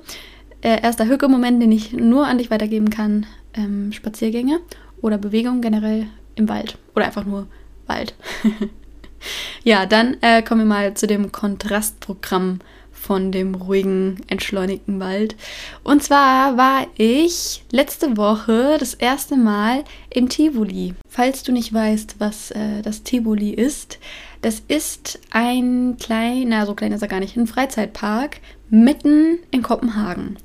äh, 0.62 0.80
erster 0.82 1.06
Hücke-Moment, 1.06 1.62
den 1.62 1.72
ich 1.72 1.92
nur 1.92 2.26
an 2.26 2.38
dich 2.38 2.50
weitergeben 2.50 2.90
kann: 2.90 3.26
ähm, 3.54 3.92
Spaziergänge 3.92 4.60
oder 5.00 5.18
Bewegung 5.18 5.60
generell 5.60 6.06
im 6.34 6.48
Wald 6.48 6.78
oder 6.94 7.06
einfach 7.06 7.24
nur 7.24 7.46
Wald. 7.86 8.14
ja, 9.64 9.86
dann 9.86 10.16
äh, 10.22 10.42
kommen 10.42 10.62
wir 10.62 10.66
mal 10.66 10.94
zu 10.94 11.06
dem 11.06 11.30
Kontrastprogramm 11.30 12.60
von 13.04 13.32
dem 13.32 13.54
ruhigen, 13.54 14.16
entschleunigten 14.28 14.98
Wald. 14.98 15.36
Und 15.82 16.02
zwar 16.02 16.56
war 16.56 16.86
ich 16.96 17.62
letzte 17.70 18.16
Woche 18.16 18.76
das 18.78 18.94
erste 18.94 19.36
Mal 19.36 19.84
im 20.10 20.28
Tivoli. 20.28 20.94
Falls 21.08 21.42
du 21.42 21.52
nicht 21.52 21.72
weißt, 21.72 22.16
was 22.18 22.50
äh, 22.52 22.80
das 22.82 23.02
Tivoli 23.02 23.50
ist, 23.50 23.98
das 24.40 24.62
ist 24.68 25.20
ein 25.30 25.96
kleiner, 25.98 26.66
so 26.66 26.74
klein 26.74 26.92
ist 26.92 27.02
er 27.02 27.08
gar 27.08 27.20
nicht, 27.20 27.36
ein 27.36 27.46
Freizeitpark 27.46 28.40
mitten 28.70 29.38
in 29.50 29.62
Kopenhagen. 29.62 30.36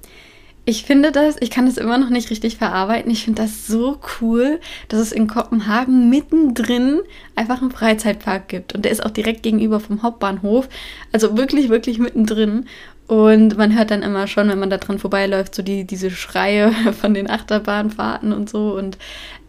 Ich 0.70 0.84
finde 0.84 1.12
das, 1.12 1.36
ich 1.40 1.50
kann 1.50 1.66
das 1.66 1.78
immer 1.78 1.98
noch 1.98 2.12
nicht 2.12 2.30
richtig 2.30 2.58
verarbeiten. 2.58 3.12
Ich 3.12 3.24
finde 3.24 3.42
das 3.42 3.66
so 3.66 3.98
cool, 4.22 4.60
dass 4.88 5.00
es 5.00 5.12
in 5.12 5.26
Kopenhagen 5.26 6.12
mittendrin 6.12 7.00
einfach 7.36 7.64
einen 7.64 7.72
Freizeitpark 7.72 8.48
gibt. 8.48 8.76
Und 8.76 8.86
der 8.86 8.92
ist 8.92 9.04
auch 9.04 9.10
direkt 9.10 9.42
gegenüber 9.42 9.80
vom 9.80 10.04
Hauptbahnhof. 10.04 10.70
Also 11.12 11.36
wirklich, 11.36 11.70
wirklich 11.70 11.98
mittendrin. 11.98 12.68
Und 13.08 13.58
man 13.58 13.76
hört 13.76 13.90
dann 13.90 14.04
immer 14.04 14.28
schon, 14.28 14.48
wenn 14.48 14.60
man 14.60 14.70
da 14.70 14.78
dran 14.78 15.00
vorbeiläuft, 15.00 15.56
so 15.56 15.64
die, 15.64 15.86
diese 15.86 16.12
Schreie 16.12 16.72
von 17.02 17.16
den 17.16 17.28
Achterbahnfahrten 17.28 18.32
und 18.32 18.48
so. 18.48 18.78
Und 18.78 19.00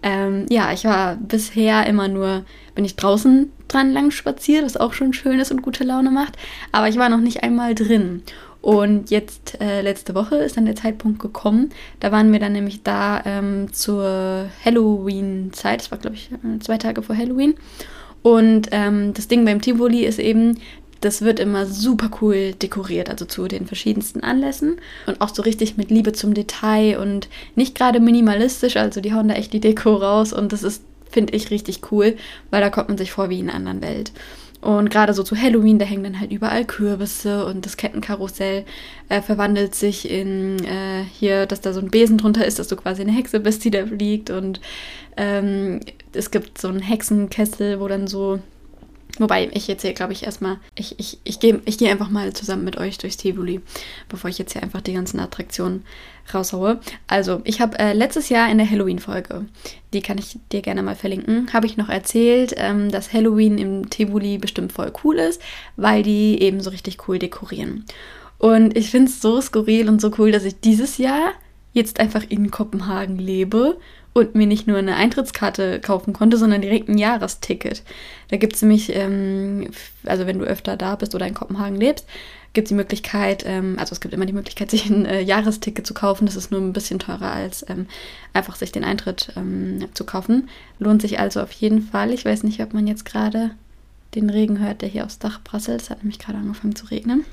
ähm, 0.03 0.47
ja, 0.49 0.73
ich 0.73 0.85
war 0.85 1.17
bisher 1.17 1.87
immer 1.87 2.09
nur, 2.09 2.47
bin 2.75 2.87
ich 2.87 2.97
draußen 2.97 3.53
dran 3.69 3.93
lang 3.93 4.11
spaziert, 4.11 4.65
was 4.65 4.79
auch 4.79 4.95
schon 4.95 5.13
schön 5.13 5.39
ist 5.39 5.51
und 5.51 5.61
gute 5.61 5.85
Laune 5.85 6.11
macht. 6.11 6.39
Aber 6.73 6.89
ich 6.89 6.97
war 6.97 7.11
noch 7.11 7.21
nicht 7.21 7.43
einmal 7.43 7.75
drin. 7.75 8.23
Und 8.63 9.11
jetzt, 9.11 9.59
äh, 9.61 9.81
letzte 9.81 10.15
Woche, 10.15 10.37
ist 10.37 10.57
dann 10.57 10.67
der 10.67 10.77
Zeitpunkt 10.77 11.19
gekommen. 11.19 11.71
Da 11.99 12.13
waren 12.13 12.31
wir 12.31 12.41
dann 12.41 12.53
nämlich 12.53 12.83
da 12.83 13.23
ähm, 13.25 13.73
zur 13.73 14.49
Halloween-Zeit. 14.65 15.81
Das 15.81 15.91
war, 15.91 15.99
glaube 15.99 16.17
ich, 16.17 16.31
äh, 16.33 16.59
zwei 16.61 16.77
Tage 16.77 17.03
vor 17.03 17.17
Halloween. 17.17 17.55
Und 18.23 18.69
ähm, 18.73 19.15
das 19.15 19.29
Ding 19.29 19.47
beim 19.47 19.63
Tivoli 19.63 20.05
ist 20.05 20.19
eben, 20.19 20.59
das 21.01 21.23
wird 21.23 21.41
immer 21.41 21.65
super 21.65 22.11
cool 22.21 22.53
dekoriert, 22.53 23.09
also 23.09 23.25
zu 23.25 23.49
den 23.49 23.67
verschiedensten 23.67 24.23
Anlässen. 24.23 24.77
Und 25.07 25.21
auch 25.21 25.31
so 25.31 25.43
richtig 25.43 25.77
mit 25.77 25.91
Liebe 25.91 26.13
zum 26.13 26.35
Detail 26.35 26.99
und 26.99 27.29
nicht 27.55 27.75
gerade 27.75 28.01
minimalistisch. 28.01 28.77
Also 28.77 29.01
die 29.01 29.15
hauen 29.15 29.29
da 29.29 29.35
echt 29.35 29.53
die 29.53 29.61
Deko 29.61 29.95
raus 29.95 30.33
und 30.35 30.53
das 30.53 30.63
ist, 30.63 30.83
finde 31.11 31.35
ich, 31.35 31.51
richtig 31.51 31.91
cool, 31.91 32.17
weil 32.51 32.61
da 32.61 32.69
kommt 32.69 32.89
man 32.89 32.99
sich 32.99 33.13
vor 33.13 33.31
wie 33.31 33.41
in 33.41 33.49
einer 33.49 33.57
anderen 33.57 33.81
Welt. 33.81 34.13
Und 34.61 34.91
gerade 34.91 35.15
so 35.15 35.23
zu 35.23 35.37
Halloween, 35.37 35.79
da 35.79 35.87
hängen 35.87 36.05
dann 36.05 36.21
halt 36.21 36.31
überall 36.31 36.67
Kürbisse 36.67 37.47
und 37.47 37.65
das 37.65 37.79
Kettenkarussell 37.79 38.65
äh, 39.09 39.23
verwandelt 39.23 39.75
sich 39.75 40.11
in 40.11 40.63
äh, 40.65 41.03
hier, 41.19 41.47
dass 41.47 41.63
da 41.63 41.73
so 41.73 41.81
ein 41.81 41.91
Besen 41.91 42.19
drunter 42.19 42.45
ist, 42.45 42.59
dass 42.59 42.69
du 42.69 42.77
quasi 42.77 43.01
eine 43.03 43.13
Hexe 43.13 43.41
bist, 43.41 43.65
die 43.65 43.71
da 43.71 43.87
fliegt. 43.87 44.29
Und 44.29 44.61
ähm, 45.17 45.81
es 46.13 46.31
gibt 46.31 46.59
so 46.59 46.69
einen 46.69 46.81
Hexenkessel, 46.81 47.81
wo 47.81 47.89
dann 47.89 48.07
so 48.07 48.41
Wobei, 49.21 49.51
ich 49.53 49.69
jetzt 49.69 49.83
hier, 49.83 49.93
glaube 49.93 50.15
ich, 50.15 50.23
erstmal, 50.23 50.57
ich, 50.75 50.99
ich, 50.99 51.19
ich 51.25 51.41
gehe 51.41 51.61
ich 51.67 51.77
geh 51.77 51.91
einfach 51.91 52.09
mal 52.09 52.33
zusammen 52.33 52.65
mit 52.65 52.79
euch 52.79 52.97
durchs 52.97 53.19
Tivoli, 53.19 53.61
bevor 54.09 54.31
ich 54.31 54.39
jetzt 54.39 54.55
hier 54.55 54.63
einfach 54.63 54.81
die 54.81 54.95
ganzen 54.95 55.21
Attraktionen 55.21 55.85
raushaue. 56.33 56.81
Also, 57.07 57.43
ich 57.45 57.61
habe 57.61 57.79
äh, 57.79 57.93
letztes 57.93 58.31
Jahr 58.31 58.51
in 58.51 58.57
der 58.57 58.71
Halloween-Folge, 58.71 59.45
die 59.93 60.01
kann 60.01 60.17
ich 60.17 60.39
dir 60.53 60.63
gerne 60.63 60.83
mal 60.83 60.97
verlinken, 60.97 61.53
habe 61.53 61.67
ich 61.67 61.77
noch 61.77 61.91
erzählt, 61.91 62.55
ähm, 62.57 62.91
dass 62.91 63.13
Halloween 63.13 63.59
im 63.59 63.91
Tivoli 63.91 64.39
bestimmt 64.39 64.73
voll 64.73 64.91
cool 65.05 65.19
ist, 65.19 65.43
weil 65.77 66.03
die 66.03 66.41
eben 66.41 66.63
so 66.63 66.71
richtig 66.71 67.07
cool 67.07 67.19
dekorieren. 67.19 67.85
Und 68.39 68.75
ich 68.75 68.89
finde 68.89 69.11
es 69.11 69.21
so 69.21 69.39
skurril 69.43 69.87
und 69.91 70.01
so 70.01 70.13
cool, 70.17 70.33
dass 70.33 70.47
ich 70.47 70.61
dieses 70.61 70.97
Jahr 70.97 71.33
jetzt 71.73 72.01
einfach 72.01 72.25
in 72.29 72.51
Kopenhagen 72.51 73.19
lebe 73.19 73.79
und 74.13 74.35
mir 74.35 74.47
nicht 74.47 74.67
nur 74.67 74.79
eine 74.79 74.97
Eintrittskarte 74.97 75.81
kaufen 75.81 76.13
konnte, 76.13 76.37
sondern 76.37 76.63
direkt 76.63 76.89
ein 76.89 76.99
Jahresticket. 76.99 77.83
Da 78.29 78.37
gibt 78.37 78.57
es 78.57 78.63
nämlich, 78.63 78.95
ähm, 78.95 79.71
also 80.05 80.27
wenn 80.27 80.39
du 80.39 80.45
öfter 80.45 80.77
da 80.77 80.97
bist 80.97 81.15
oder 81.15 81.27
in 81.27 81.35
Kopenhagen 81.35 81.77
lebst, 81.77 82.07
gibt 82.53 82.67
es 82.67 82.69
die 82.71 82.75
Möglichkeit, 82.75 83.45
ähm, 83.47 83.77
also 83.79 83.93
es 83.93 84.01
gibt 84.01 84.13
immer 84.13 84.27
die 84.27 84.33
Möglichkeit, 84.33 84.71
sich 84.73 84.91
ein 84.91 85.07
äh, 85.07 85.21
Jahresticket 85.21 85.87
zu 85.87 85.95
kaufen. 85.95 86.27
Das 86.27 86.37
ist 86.37 86.51
nur 86.51 86.61
ein 86.61 86.73
bisschen 86.73 86.99
teurer 86.99 87.31
als 87.31 87.65
ähm, 87.69 87.87
einfach 88.33 88.57
sich 88.57 88.73
den 88.73 88.85
Eintritt 88.85 89.33
ähm, 89.37 89.87
zu 89.95 90.05
kaufen. 90.05 90.49
Lohnt 90.79 91.03
sich 91.03 91.21
also 91.21 91.41
auf 91.41 91.53
jeden 91.53 91.83
Fall. 91.83 92.13
Ich 92.13 92.25
weiß 92.25 92.43
nicht, 92.43 92.61
ob 92.63 92.75
man 92.75 92.87
jetzt 92.87 93.05
gerade 93.05 93.53
den 94.17 94.29
Regen 94.29 94.59
hört, 94.59 94.83
der 94.83 94.89
hier 94.89 95.05
aufs 95.05 95.21
Dach 95.21 95.41
prasselt. 95.45 95.83
Es 95.83 95.91
hat 95.91 95.99
nämlich 95.99 96.19
gerade 96.19 96.39
angefangen 96.39 96.75
zu 96.75 96.87
regnen. 96.87 97.25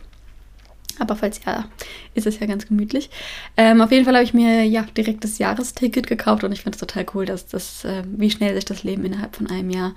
Aber 0.99 1.15
falls 1.15 1.41
ja, 1.45 1.65
ist 2.13 2.27
es 2.27 2.39
ja 2.39 2.47
ganz 2.47 2.67
gemütlich. 2.67 3.09
Ähm, 3.55 3.81
auf 3.81 3.91
jeden 3.91 4.05
Fall 4.05 4.15
habe 4.15 4.23
ich 4.23 4.33
mir 4.33 4.63
ja 4.63 4.83
direkt 4.95 5.23
das 5.23 5.37
Jahresticket 5.37 6.07
gekauft 6.07 6.43
und 6.43 6.51
ich 6.51 6.61
finde 6.61 6.75
es 6.75 6.79
total 6.79 7.05
cool, 7.13 7.25
dass 7.25 7.47
das, 7.47 7.85
äh, 7.85 8.03
wie 8.05 8.31
schnell 8.31 8.55
sich 8.55 8.65
das 8.65 8.83
Leben 8.83 9.05
innerhalb 9.05 9.35
von 9.35 9.47
einem 9.47 9.69
Jahr 9.69 9.95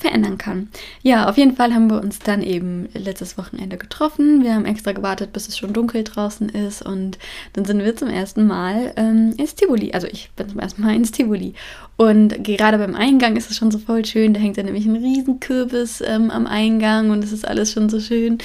verändern 0.00 0.38
kann. 0.38 0.68
Ja, 1.02 1.28
auf 1.28 1.36
jeden 1.36 1.56
Fall 1.56 1.74
haben 1.74 1.90
wir 1.90 2.00
uns 2.00 2.18
dann 2.18 2.42
eben 2.42 2.88
letztes 2.94 3.38
Wochenende 3.38 3.76
getroffen. 3.76 4.42
Wir 4.42 4.54
haben 4.54 4.64
extra 4.64 4.92
gewartet, 4.92 5.32
bis 5.32 5.48
es 5.48 5.58
schon 5.58 5.72
dunkel 5.72 6.04
draußen 6.04 6.48
ist 6.48 6.82
und 6.82 7.18
dann 7.52 7.64
sind 7.64 7.78
wir 7.78 7.94
zum 7.96 8.08
ersten 8.08 8.46
Mal 8.46 8.92
ähm, 8.96 9.34
ins 9.36 9.54
Tivoli. 9.54 9.92
Also 9.92 10.06
ich 10.06 10.30
bin 10.36 10.48
zum 10.48 10.58
ersten 10.58 10.82
Mal 10.82 10.94
ins 10.94 11.12
Tivoli. 11.12 11.54
Und 11.96 12.42
gerade 12.44 12.78
beim 12.78 12.94
Eingang 12.94 13.36
ist 13.36 13.50
es 13.50 13.56
schon 13.56 13.70
so 13.70 13.78
voll 13.78 14.04
schön. 14.04 14.32
Da 14.32 14.40
hängt 14.40 14.56
ja 14.56 14.62
nämlich 14.62 14.86
ein 14.86 14.96
Riesenkürbis 14.96 16.00
ähm, 16.00 16.30
am 16.30 16.46
Eingang 16.46 17.10
und 17.10 17.22
es 17.22 17.32
ist 17.32 17.46
alles 17.46 17.72
schon 17.72 17.90
so 17.90 18.00
schön. 18.00 18.38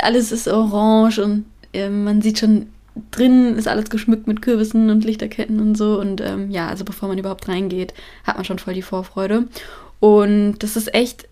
Alles 0.00 0.30
ist 0.30 0.46
orange 0.46 1.18
und 1.18 1.44
äh, 1.72 1.88
man 1.88 2.22
sieht 2.22 2.38
schon 2.38 2.66
drin 3.10 3.56
ist 3.56 3.68
alles 3.68 3.90
geschmückt 3.90 4.26
mit 4.26 4.42
Kürbissen 4.42 4.90
und 4.90 5.04
Lichterketten 5.04 5.60
und 5.60 5.76
so. 5.76 5.98
Und 5.98 6.20
ähm, 6.20 6.50
ja, 6.50 6.68
also 6.68 6.84
bevor 6.84 7.08
man 7.08 7.18
überhaupt 7.18 7.48
reingeht, 7.48 7.94
hat 8.24 8.36
man 8.36 8.44
schon 8.44 8.58
voll 8.58 8.74
die 8.74 8.82
Vorfreude. 8.82 9.48
Und 10.04 10.58
das 10.58 10.76
ist 10.76 10.92
echt, 10.92 11.26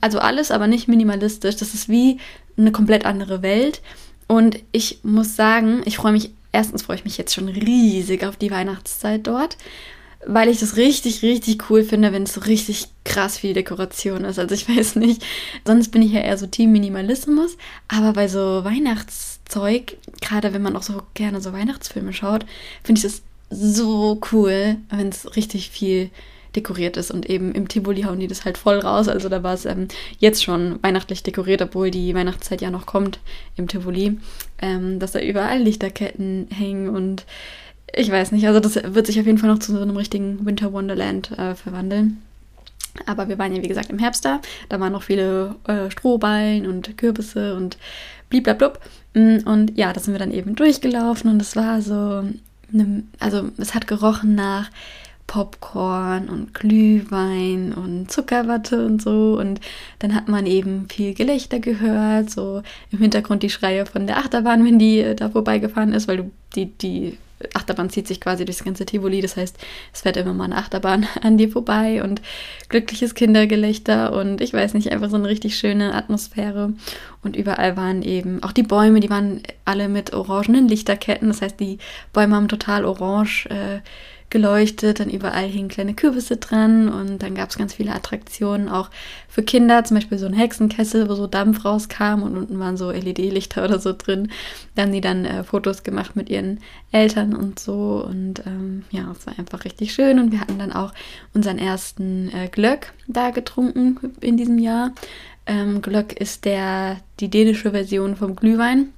also 0.00 0.18
alles, 0.18 0.50
aber 0.50 0.66
nicht 0.66 0.88
minimalistisch. 0.88 1.54
Das 1.54 1.74
ist 1.74 1.88
wie 1.88 2.18
eine 2.56 2.72
komplett 2.72 3.06
andere 3.06 3.40
Welt. 3.42 3.82
Und 4.26 4.58
ich 4.72 4.98
muss 5.04 5.36
sagen, 5.36 5.82
ich 5.84 5.96
freue 5.96 6.10
mich, 6.10 6.32
erstens 6.50 6.82
freue 6.82 6.96
ich 6.96 7.04
mich 7.04 7.16
jetzt 7.18 7.36
schon 7.36 7.46
riesig 7.46 8.24
auf 8.24 8.36
die 8.36 8.50
Weihnachtszeit 8.50 9.24
dort, 9.28 9.58
weil 10.26 10.48
ich 10.48 10.58
das 10.58 10.76
richtig, 10.76 11.22
richtig 11.22 11.70
cool 11.70 11.84
finde, 11.84 12.12
wenn 12.12 12.24
es 12.24 12.34
so 12.34 12.40
richtig 12.40 12.88
krass 13.04 13.38
viel 13.38 13.54
Dekoration 13.54 14.24
ist. 14.24 14.40
Also 14.40 14.56
ich 14.56 14.68
weiß 14.76 14.96
nicht, 14.96 15.24
sonst 15.64 15.92
bin 15.92 16.02
ich 16.02 16.10
ja 16.10 16.22
eher 16.22 16.36
so 16.36 16.48
Team 16.48 16.72
Minimalismus, 16.72 17.56
aber 17.86 18.12
bei 18.12 18.26
so 18.26 18.64
Weihnachtszeug, 18.64 19.98
gerade 20.20 20.52
wenn 20.52 20.62
man 20.62 20.74
auch 20.74 20.82
so 20.82 21.00
gerne 21.14 21.40
so 21.40 21.52
Weihnachtsfilme 21.52 22.12
schaut, 22.12 22.44
finde 22.82 22.98
ich 22.98 23.04
das 23.04 23.22
so 23.50 24.20
cool, 24.32 24.78
wenn 24.90 25.10
es 25.10 25.36
richtig 25.36 25.70
viel 25.70 26.10
dekoriert 26.58 26.96
ist. 26.96 27.10
Und 27.10 27.28
eben 27.28 27.52
im 27.52 27.68
Tivoli 27.68 28.02
hauen 28.02 28.20
die 28.20 28.26
das 28.26 28.44
halt 28.44 28.58
voll 28.58 28.78
raus. 28.78 29.08
Also 29.08 29.28
da 29.28 29.42
war 29.42 29.54
es 29.54 29.64
ähm, 29.64 29.88
jetzt 30.18 30.42
schon 30.42 30.82
weihnachtlich 30.82 31.22
dekoriert, 31.22 31.62
obwohl 31.62 31.90
die 31.90 32.14
Weihnachtszeit 32.14 32.60
ja 32.60 32.70
noch 32.70 32.86
kommt 32.86 33.20
im 33.56 33.68
Tivoli, 33.68 34.18
ähm, 34.60 34.98
dass 34.98 35.12
da 35.12 35.20
überall 35.20 35.60
Lichterketten 35.60 36.48
hängen 36.50 36.88
und 36.88 37.24
ich 37.94 38.10
weiß 38.10 38.32
nicht, 38.32 38.46
also 38.46 38.60
das 38.60 38.78
wird 38.94 39.06
sich 39.06 39.18
auf 39.18 39.26
jeden 39.26 39.38
Fall 39.38 39.48
noch 39.48 39.60
zu 39.60 39.72
so 39.72 39.80
einem 39.80 39.96
richtigen 39.96 40.44
Winter 40.44 40.72
Wonderland 40.72 41.30
äh, 41.38 41.54
verwandeln. 41.54 42.22
Aber 43.06 43.28
wir 43.28 43.38
waren 43.38 43.54
ja, 43.54 43.62
wie 43.62 43.68
gesagt, 43.68 43.90
im 43.90 43.98
Herbst 43.98 44.24
da. 44.24 44.40
Da 44.68 44.80
waren 44.80 44.92
noch 44.92 45.02
viele 45.02 45.54
äh, 45.66 45.90
Strohballen 45.90 46.66
und 46.66 46.98
Kürbisse 46.98 47.56
und 47.56 47.78
bliblablub. 48.28 48.78
Mm, 49.14 49.38
und 49.46 49.76
ja, 49.76 49.92
da 49.92 50.00
sind 50.00 50.14
wir 50.14 50.18
dann 50.18 50.32
eben 50.32 50.54
durchgelaufen 50.54 51.30
und 51.30 51.40
es 51.40 51.56
war 51.56 51.80
so, 51.80 52.24
eine, 52.72 53.04
also 53.18 53.48
es 53.56 53.74
hat 53.74 53.86
gerochen 53.86 54.34
nach 54.34 54.70
Popcorn 55.28 56.28
und 56.28 56.54
Glühwein 56.54 57.72
und 57.72 58.10
Zuckerwatte 58.10 58.84
und 58.84 59.00
so. 59.00 59.38
Und 59.38 59.60
dann 60.00 60.14
hat 60.14 60.26
man 60.26 60.46
eben 60.46 60.88
viel 60.88 61.14
Gelächter 61.14 61.60
gehört, 61.60 62.30
so 62.30 62.62
im 62.90 62.98
Hintergrund 62.98 63.44
die 63.44 63.50
Schreie 63.50 63.86
von 63.86 64.08
der 64.08 64.16
Achterbahn, 64.16 64.64
wenn 64.64 64.80
die 64.80 65.00
äh, 65.00 65.14
da 65.14 65.28
vorbeigefahren 65.30 65.92
ist, 65.92 66.08
weil 66.08 66.30
die, 66.56 66.66
die 66.66 67.18
Achterbahn 67.54 67.90
zieht 67.90 68.08
sich 68.08 68.20
quasi 68.22 68.46
durchs 68.46 68.64
ganze 68.64 68.86
Tivoli. 68.86 69.20
Das 69.20 69.36
heißt, 69.36 69.58
es 69.92 70.00
fährt 70.00 70.16
immer 70.16 70.32
mal 70.32 70.44
eine 70.44 70.56
Achterbahn 70.56 71.06
an 71.22 71.36
dir 71.36 71.50
vorbei 71.50 72.02
und 72.02 72.22
glückliches 72.70 73.14
Kindergelächter 73.14 74.14
und 74.14 74.40
ich 74.40 74.54
weiß 74.54 74.72
nicht, 74.72 74.90
einfach 74.90 75.10
so 75.10 75.16
eine 75.16 75.28
richtig 75.28 75.58
schöne 75.58 75.94
Atmosphäre. 75.94 76.72
Und 77.22 77.36
überall 77.36 77.76
waren 77.76 78.00
eben 78.02 78.42
auch 78.42 78.52
die 78.52 78.62
Bäume, 78.62 79.00
die 79.00 79.10
waren 79.10 79.42
alle 79.66 79.90
mit 79.90 80.14
orangenen 80.14 80.68
Lichterketten. 80.68 81.28
Das 81.28 81.42
heißt, 81.42 81.60
die 81.60 81.78
Bäume 82.14 82.34
haben 82.34 82.48
total 82.48 82.86
orange 82.86 83.46
äh, 83.50 83.80
geleuchtet, 84.30 85.00
dann 85.00 85.10
überall 85.10 85.46
hingen 85.46 85.68
kleine 85.68 85.94
Kürbisse 85.94 86.36
dran 86.36 86.88
und 86.88 87.22
dann 87.22 87.34
gab 87.34 87.50
es 87.50 87.58
ganz 87.58 87.74
viele 87.74 87.94
Attraktionen 87.94 88.68
auch 88.68 88.90
für 89.28 89.42
Kinder, 89.42 89.84
zum 89.84 89.96
Beispiel 89.96 90.18
so 90.18 90.26
ein 90.26 90.34
Hexenkessel, 90.34 91.08
wo 91.08 91.14
so 91.14 91.26
Dampf 91.26 91.64
rauskam 91.64 92.22
und 92.22 92.36
unten 92.36 92.58
waren 92.58 92.76
so 92.76 92.90
LED-Lichter 92.90 93.64
oder 93.64 93.78
so 93.78 93.94
drin. 93.96 94.30
Da 94.74 94.82
haben 94.82 94.92
die 94.92 95.00
dann 95.00 95.24
äh, 95.24 95.44
Fotos 95.44 95.82
gemacht 95.82 96.16
mit 96.16 96.28
ihren 96.28 96.60
Eltern 96.92 97.34
und 97.34 97.58
so 97.58 98.04
und 98.06 98.42
ähm, 98.46 98.84
ja, 98.90 99.10
es 99.12 99.26
war 99.26 99.38
einfach 99.38 99.64
richtig 99.64 99.92
schön 99.92 100.18
und 100.18 100.32
wir 100.32 100.40
hatten 100.40 100.58
dann 100.58 100.72
auch 100.72 100.92
unseren 101.34 101.58
ersten 101.58 102.30
äh, 102.34 102.48
Glöck 102.48 102.92
da 103.06 103.30
getrunken 103.30 103.98
in 104.20 104.36
diesem 104.36 104.58
Jahr. 104.58 104.92
Ähm, 105.46 105.80
Glöck 105.80 106.12
ist 106.12 106.44
der, 106.44 106.98
die 107.20 107.28
dänische 107.28 107.70
Version 107.70 108.16
vom 108.16 108.36
Glühwein 108.36 108.90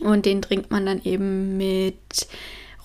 und 0.00 0.26
den 0.26 0.42
trinkt 0.42 0.70
man 0.70 0.86
dann 0.86 1.00
eben 1.04 1.56
mit 1.56 2.26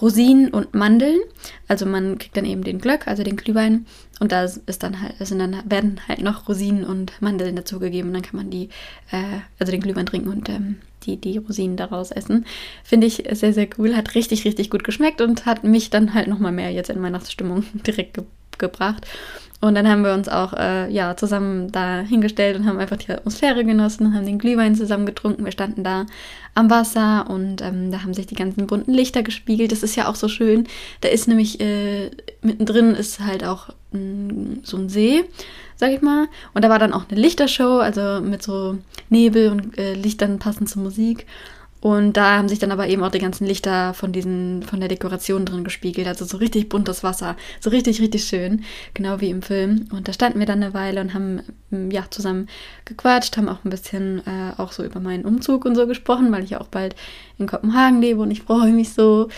Rosinen 0.02 0.50
und 0.50 0.74
Mandeln. 0.74 1.20
Also 1.68 1.86
man 1.86 2.18
kriegt 2.18 2.38
dann 2.38 2.46
eben 2.46 2.64
den 2.64 2.80
Glöck, 2.80 3.08
also 3.08 3.24
den 3.24 3.36
Glühwein. 3.36 3.86
Und 4.20 4.32
da 4.32 4.44
ist 4.44 4.84
dann 4.84 5.02
halt, 5.02 5.16
sind 5.20 5.40
dann, 5.40 5.64
werden 5.66 6.00
halt 6.08 6.22
noch 6.22 6.48
Rosinen 6.48 6.84
und 6.84 7.22
Mandeln 7.22 7.56
dazugegeben. 7.56 8.10
Und 8.10 8.14
dann 8.14 8.24
kann 8.24 8.38
man 8.38 8.50
die, 8.50 8.70
äh, 9.12 9.40
also 9.60 9.72
den 9.72 9.82
Glühwein 9.82 10.06
trinken 10.06 10.30
und 10.30 10.50
ähm, 10.50 10.78
die 11.04 11.18
die 11.18 11.38
Rosinen 11.38 11.78
daraus 11.78 12.12
essen. 12.12 12.46
Finde 12.84 13.08
ich 13.08 13.24
sehr, 13.32 13.54
sehr 13.54 13.68
cool. 13.78 13.96
Hat 13.96 14.16
richtig, 14.16 14.46
richtig 14.46 14.70
gut 14.70 14.84
geschmeckt 14.84 15.22
und 15.22 15.46
hat 15.46 15.64
mich 15.64 15.90
dann 15.90 16.14
halt 16.14 16.28
nochmal 16.28 16.52
mehr 16.52 16.72
jetzt 16.72 16.90
in 16.90 17.02
Weihnachtsstimmung 17.02 17.64
direkt 17.88 18.16
ge 18.16 18.24
gebracht. 18.60 19.06
Und 19.60 19.74
dann 19.74 19.88
haben 19.88 20.04
wir 20.04 20.14
uns 20.14 20.30
auch 20.30 20.54
äh, 20.54 20.92
ja, 20.92 21.18
zusammen 21.18 21.72
da 21.72 22.02
hingestellt 22.02 22.58
und 22.58 22.68
haben 22.68 22.78
einfach 22.78 22.98
die 22.98 23.12
Atmosphäre 23.12 23.66
genossen, 23.66 24.14
haben 24.14 24.26
den 24.26 24.38
Glühwein 24.38 24.76
zusammen 24.76 25.08
getrunken. 25.08 25.46
Wir 25.46 25.52
standen 25.52 25.84
da 25.84 26.06
am 26.54 26.70
Wasser 26.70 27.28
und 27.30 27.62
ähm, 27.62 27.92
da 27.92 28.04
haben 28.04 28.14
sich 28.14 28.28
die 28.28 28.36
ganzen 28.36 28.68
bunten 28.68 28.94
Lichter 28.94 29.24
gespiegelt. 29.24 29.72
Das 29.72 29.82
ist 29.82 29.96
ja 29.96 30.08
auch 30.08 30.16
so 30.16 30.28
schön. 30.28 30.68
Da 31.02 31.10
ist 31.10 31.28
nämlich 31.28 31.60
äh, 31.60 32.12
mittendrin 32.42 32.92
ist 32.92 33.20
halt 33.20 33.44
auch 33.44 33.70
mh, 33.92 34.00
mm, 34.00 34.60
so 34.64 34.78
ein 34.78 34.90
See 34.90 35.24
sag 35.78 35.92
ich 35.92 36.02
mal. 36.02 36.28
Und 36.54 36.66
da 36.66 36.70
war 36.70 36.80
dann 36.80 36.94
auch 36.94 37.08
eine 37.10 37.20
Lichtershow, 37.20 37.80
also 37.80 38.20
mit 38.22 38.44
so 38.44 38.78
Nebel 39.10 39.52
und 39.52 39.78
äh, 39.78 39.94
Lichtern 39.94 40.40
passend 40.40 40.70
zur 40.70 40.82
Musik. 40.82 41.26
Und 41.88 42.18
da 42.18 42.36
haben 42.36 42.50
sich 42.50 42.60
dann 42.60 42.74
aber 42.74 42.90
eben 42.90 43.02
auch 43.02 43.12
die 43.12 43.20
ganzen 43.20 43.48
Lichter 43.48 43.94
von 43.94 44.12
diesen, 44.12 44.62
von 44.64 44.82
der 44.82 44.90
Dekoration 44.90 45.46
drin 45.46 45.64
gespiegelt. 45.64 46.06
Also 46.06 46.26
so 46.26 46.36
richtig 46.36 46.68
buntes 46.68 47.02
Wasser. 47.02 47.38
So 47.62 47.70
richtig, 47.70 48.02
richtig 48.02 48.26
schön. 48.26 48.66
Genau 48.94 49.22
wie 49.22 49.30
im 49.30 49.42
Film. 49.42 49.88
Und 49.94 50.10
da 50.10 50.12
standen 50.12 50.40
wir 50.40 50.46
dann 50.46 50.62
eine 50.62 50.74
Weile 50.74 51.00
und 51.00 51.14
haben 51.14 51.44
mm, 51.70 51.90
ja 51.90 52.04
zusammen 52.10 52.50
gequatscht, 52.84 53.38
haben 53.38 53.48
auch 53.48 53.64
ein 53.64 53.70
bisschen 53.70 54.22
äh, 54.28 54.52
auch 54.58 54.74
so 54.74 54.84
über 54.84 55.00
meinen 55.00 55.24
Umzug 55.24 55.64
und 55.64 55.76
so 55.76 55.88
gesprochen, 55.88 56.30
weil 56.34 56.44
ich 56.44 56.50
ja 56.50 56.60
auch 56.60 56.68
bald 56.68 56.94
in 57.38 57.48
Kopenhagen 57.48 58.02
lebe 58.02 58.20
und 58.20 58.32
ich 58.32 58.42
freue 58.42 58.74
mich 58.74 58.92
so, 58.92 59.30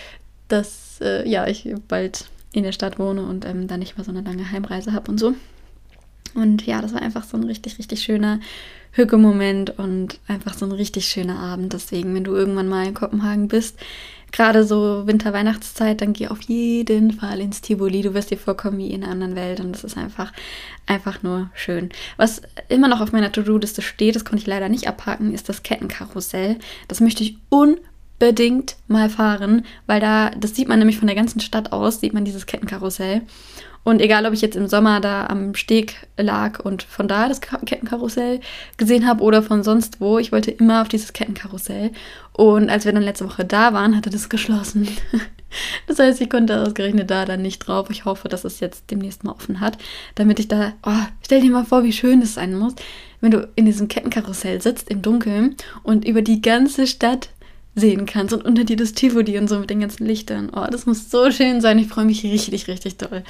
dass 0.48 0.98
äh, 1.02 1.30
ja 1.30 1.46
ich 1.46 1.72
bald 1.88 2.26
in 2.52 2.64
der 2.64 2.72
Stadt 2.72 2.98
wohne 2.98 3.22
und 3.22 3.46
ähm, 3.46 3.68
dann 3.68 3.78
nicht 3.78 3.96
mehr 3.96 4.06
so 4.06 4.10
eine 4.10 4.22
lange 4.22 4.52
Heimreise 4.52 4.94
habe 4.94 5.12
und 5.12 5.20
so. 5.20 5.36
Und 6.36 6.66
ja, 6.66 6.82
das 6.82 6.94
war 6.94 7.02
einfach 7.02 7.24
so 7.24 7.38
ein 7.38 7.44
richtig, 7.44 7.80
richtig 7.80 8.02
schöner 8.02 8.40
Hücke-Moment 8.92 9.78
und 9.78 10.20
einfach 10.28 10.54
so 10.54 10.66
ein 10.66 10.72
richtig 10.72 11.06
schöner 11.08 11.40
Abend. 11.40 11.74
Deswegen, 11.74 12.14
wenn 12.16 12.24
du 12.24 12.36
irgendwann 12.36 12.68
mal 12.68 12.88
in 12.88 12.94
Kopenhagen 12.94 13.48
bist, 13.48 13.78
gerade 14.32 14.64
so 14.64 15.08
Winter-Weihnachtszeit, 15.08 16.02
dann 16.02 16.14
geh 16.14 16.28
auf 16.28 16.42
jeden 16.42 17.12
Fall 17.14 17.40
ins 17.40 17.62
Tivoli. 17.62 18.02
Du 18.02 18.14
wirst 18.14 18.32
dir 18.32 18.38
vorkommen 18.38 18.78
wie 18.78 18.92
in 18.92 19.04
einer 19.04 19.12
anderen 19.12 19.36
Welt 19.36 19.60
und 19.60 19.74
das 19.74 19.84
ist 19.84 19.98
einfach, 19.98 20.32
einfach 20.86 21.24
nur 21.24 21.50
schön. 21.54 21.90
Was 22.18 22.42
immer 22.68 22.88
noch 22.88 23.02
auf 23.02 23.12
meiner 23.12 23.32
To-Do-Liste 23.32 23.82
steht, 23.82 24.16
das 24.16 24.26
konnte 24.26 24.42
ich 24.42 24.48
leider 24.48 24.70
nicht 24.70 24.88
abhaken, 24.88 25.34
ist 25.34 25.50
das 25.50 25.64
Kettenkarussell. 25.64 26.58
Das 26.88 27.00
möchte 27.00 27.24
ich 27.24 27.38
unbedingt 27.50 28.76
mal 28.88 29.10
fahren, 29.10 29.66
weil 29.88 30.00
da, 30.00 30.32
das 30.32 30.56
sieht 30.56 30.68
man 30.68 30.80
nämlich 30.80 30.98
von 30.98 31.08
der 31.08 31.16
ganzen 31.16 31.40
Stadt 31.40 31.72
aus, 31.72 32.00
sieht 32.00 32.14
man 32.14 32.26
dieses 32.26 32.46
Kettenkarussell. 32.46 33.22
Und 33.84 34.02
egal, 34.02 34.26
ob 34.26 34.34
ich 34.34 34.42
jetzt 34.42 34.56
im 34.56 34.68
Sommer 34.68 35.00
da 35.00 35.28
am 35.28 35.56
Steg 35.56 35.96
lag 36.18 36.60
und 36.60 36.84
von 36.84 37.08
da 37.08 37.28
das 37.28 37.42
Kettenkarussell 37.42 38.40
gesehen 38.78 39.08
habe 39.08 39.24
oder 39.24 39.42
von 39.42 39.64
sonst 39.64 40.02
wo, 40.02 40.20
ich 40.20 40.32
wollte 40.32 40.52
immer 40.52 40.82
auf 40.82 40.90
dieses 40.90 41.14
Kettenkarussell. 41.14 41.92
Und 42.34 42.70
als 42.70 42.86
wir 42.86 42.94
dann 42.94 43.04
letzte 43.04 43.26
Woche 43.26 43.46
da 43.46 43.74
waren, 43.74 43.96
hatte 43.96 44.10
das 44.10 44.30
geschlossen. 44.30 44.88
Das 45.88 45.98
heißt, 45.98 46.22
ich 46.22 46.30
konnte 46.30 46.62
ausgerechnet 46.62 47.10
da 47.10 47.26
dann 47.26 47.42
nicht 47.42 47.58
drauf. 47.58 47.90
Ich 47.90 48.06
hoffe, 48.06 48.30
dass 48.30 48.46
es 48.46 48.60
jetzt 48.60 48.92
demnächst 48.92 49.24
mal 49.24 49.32
offen 49.32 49.60
hat, 49.60 49.80
damit 50.14 50.40
ich 50.40 50.48
da, 50.48 50.74
oh, 50.86 50.92
stell 51.26 51.42
dir 51.42 51.50
mal 51.50 51.66
vor, 51.66 51.84
wie 51.84 51.92
schön 51.92 52.22
es 52.22 52.36
sein 52.36 52.56
muss, 52.56 52.76
wenn 53.20 53.32
du 53.32 53.50
in 53.56 53.66
diesem 53.66 53.88
Kettenkarussell 53.88 54.62
sitzt 54.62 54.92
im 54.92 55.02
Dunkeln 55.02 55.56
und 55.82 56.06
über 56.06 56.22
die 56.22 56.44
ganze 56.44 56.86
Stadt 56.86 57.30
sehen 57.74 58.06
kannst 58.06 58.32
und 58.32 58.46
unter 58.46 58.64
dir 58.64 58.76
das 58.76 58.94
Tivoli 58.94 59.40
und 59.40 59.48
so 59.48 59.58
mit 59.58 59.72
den 59.72 59.80
ganzen 59.80 60.06
Lichtern. 60.06 60.52
Oh, 60.56 60.68
das 60.70 60.86
muss 60.86 61.10
so 61.10 61.32
schön 61.32 61.62
sein. 61.62 61.80
Ich 61.80 61.88
freue 61.88 62.06
mich 62.06 62.24
richtig, 62.24 62.68
richtig 62.68 62.98
doll 62.98 63.24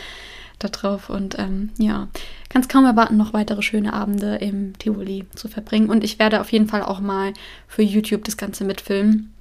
darauf 0.59 1.09
und 1.09 1.37
ähm, 1.39 1.69
ja, 1.77 2.07
kann 2.49 2.61
es 2.61 2.67
kaum 2.67 2.85
erwarten, 2.85 3.17
noch 3.17 3.33
weitere 3.33 3.61
schöne 3.61 3.93
Abende 3.93 4.35
im 4.35 4.77
Tivoli 4.77 5.25
zu 5.35 5.47
verbringen. 5.47 5.89
Und 5.89 6.03
ich 6.03 6.19
werde 6.19 6.41
auf 6.41 6.51
jeden 6.51 6.67
Fall 6.67 6.83
auch 6.83 6.99
mal 6.99 7.33
für 7.67 7.81
YouTube 7.81 8.23
das 8.25 8.37
Ganze 8.37 8.63
mitfilmen, 8.63 9.33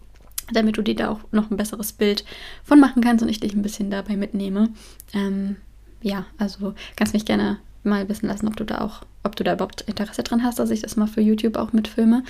damit 0.53 0.77
du 0.77 0.83
dir 0.83 0.95
da 0.95 1.11
auch 1.11 1.21
noch 1.31 1.51
ein 1.51 1.57
besseres 1.57 1.93
Bild 1.93 2.25
von 2.65 2.81
machen 2.81 3.03
kannst 3.03 3.23
und 3.23 3.29
ich 3.29 3.41
dich 3.41 3.55
ein 3.55 3.63
bisschen 3.63 3.91
dabei 3.91 4.17
mitnehme. 4.17 4.71
Ähm, 5.13 5.57
ja, 6.01 6.27
also 6.39 6.75
kannst 6.97 7.15
mich 7.15 7.25
gerne 7.25 7.59
mal 7.83 8.09
wissen 8.09 8.27
lassen, 8.27 8.49
ob 8.49 8.57
du 8.57 8.65
da 8.65 8.81
auch, 8.81 9.03
ob 9.23 9.37
du 9.37 9.45
da 9.45 9.55
überhaupt 9.55 9.83
Interesse 9.83 10.23
dran 10.23 10.43
hast, 10.43 10.59
dass 10.59 10.71
ich 10.71 10.83
das 10.83 10.97
mal 10.97 11.07
für 11.07 11.21
YouTube 11.21 11.57
auch 11.57 11.73
mitfilme. 11.73 12.25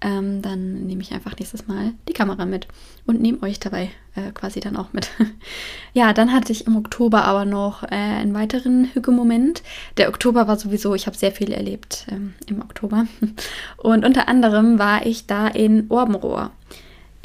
Ähm, 0.00 0.42
dann 0.42 0.86
nehme 0.86 1.02
ich 1.02 1.12
einfach 1.12 1.36
nächstes 1.38 1.66
Mal 1.66 1.92
die 2.08 2.12
Kamera 2.12 2.44
mit 2.44 2.66
und 3.06 3.20
nehme 3.20 3.42
euch 3.42 3.60
dabei 3.60 3.90
äh, 4.14 4.32
quasi 4.32 4.60
dann 4.60 4.76
auch 4.76 4.92
mit. 4.92 5.10
ja, 5.92 6.12
dann 6.12 6.32
hatte 6.32 6.52
ich 6.52 6.66
im 6.66 6.76
Oktober 6.76 7.24
aber 7.24 7.44
noch 7.44 7.82
äh, 7.84 7.88
einen 7.94 8.34
weiteren 8.34 8.90
Hüge-Moment. 8.92 9.62
Der 9.96 10.08
Oktober 10.08 10.48
war 10.48 10.56
sowieso, 10.56 10.94
ich 10.94 11.06
habe 11.06 11.16
sehr 11.16 11.32
viel 11.32 11.52
erlebt 11.52 12.06
ähm, 12.10 12.34
im 12.46 12.60
Oktober. 12.60 13.06
Und 13.76 14.04
unter 14.04 14.28
anderem 14.28 14.78
war 14.78 15.06
ich 15.06 15.26
da 15.26 15.48
in 15.48 15.86
Orbenrohr. 15.88 16.50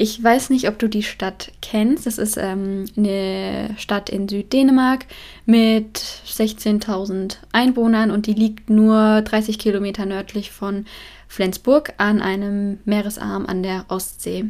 Ich 0.00 0.22
weiß 0.22 0.50
nicht, 0.50 0.68
ob 0.68 0.78
du 0.78 0.88
die 0.88 1.02
Stadt 1.02 1.50
kennst. 1.60 2.06
Das 2.06 2.18
ist 2.18 2.36
ähm, 2.36 2.84
eine 2.96 3.74
Stadt 3.76 4.08
in 4.08 4.28
Süddänemark 4.28 5.06
mit 5.44 5.98
16.000 5.98 7.38
Einwohnern 7.50 8.12
und 8.12 8.26
die 8.26 8.34
liegt 8.34 8.70
nur 8.70 9.22
30 9.22 9.58
Kilometer 9.58 10.06
nördlich 10.06 10.52
von 10.52 10.86
Flensburg 11.26 11.94
an 11.96 12.22
einem 12.22 12.78
Meeresarm 12.84 13.46
an 13.46 13.64
der 13.64 13.86
Ostsee. 13.88 14.44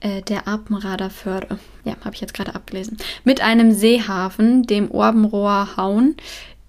Äh, 0.00 0.20
der 0.22 0.46
Apenrader 0.46 1.08
Förde. 1.08 1.58
Ja, 1.84 1.96
habe 2.04 2.14
ich 2.14 2.20
jetzt 2.20 2.34
gerade 2.34 2.54
abgelesen. 2.54 2.98
Mit 3.24 3.40
einem 3.40 3.72
Seehafen, 3.72 4.64
dem 4.64 4.90
Orbenrohr 4.90 5.76
Haun. 5.76 6.16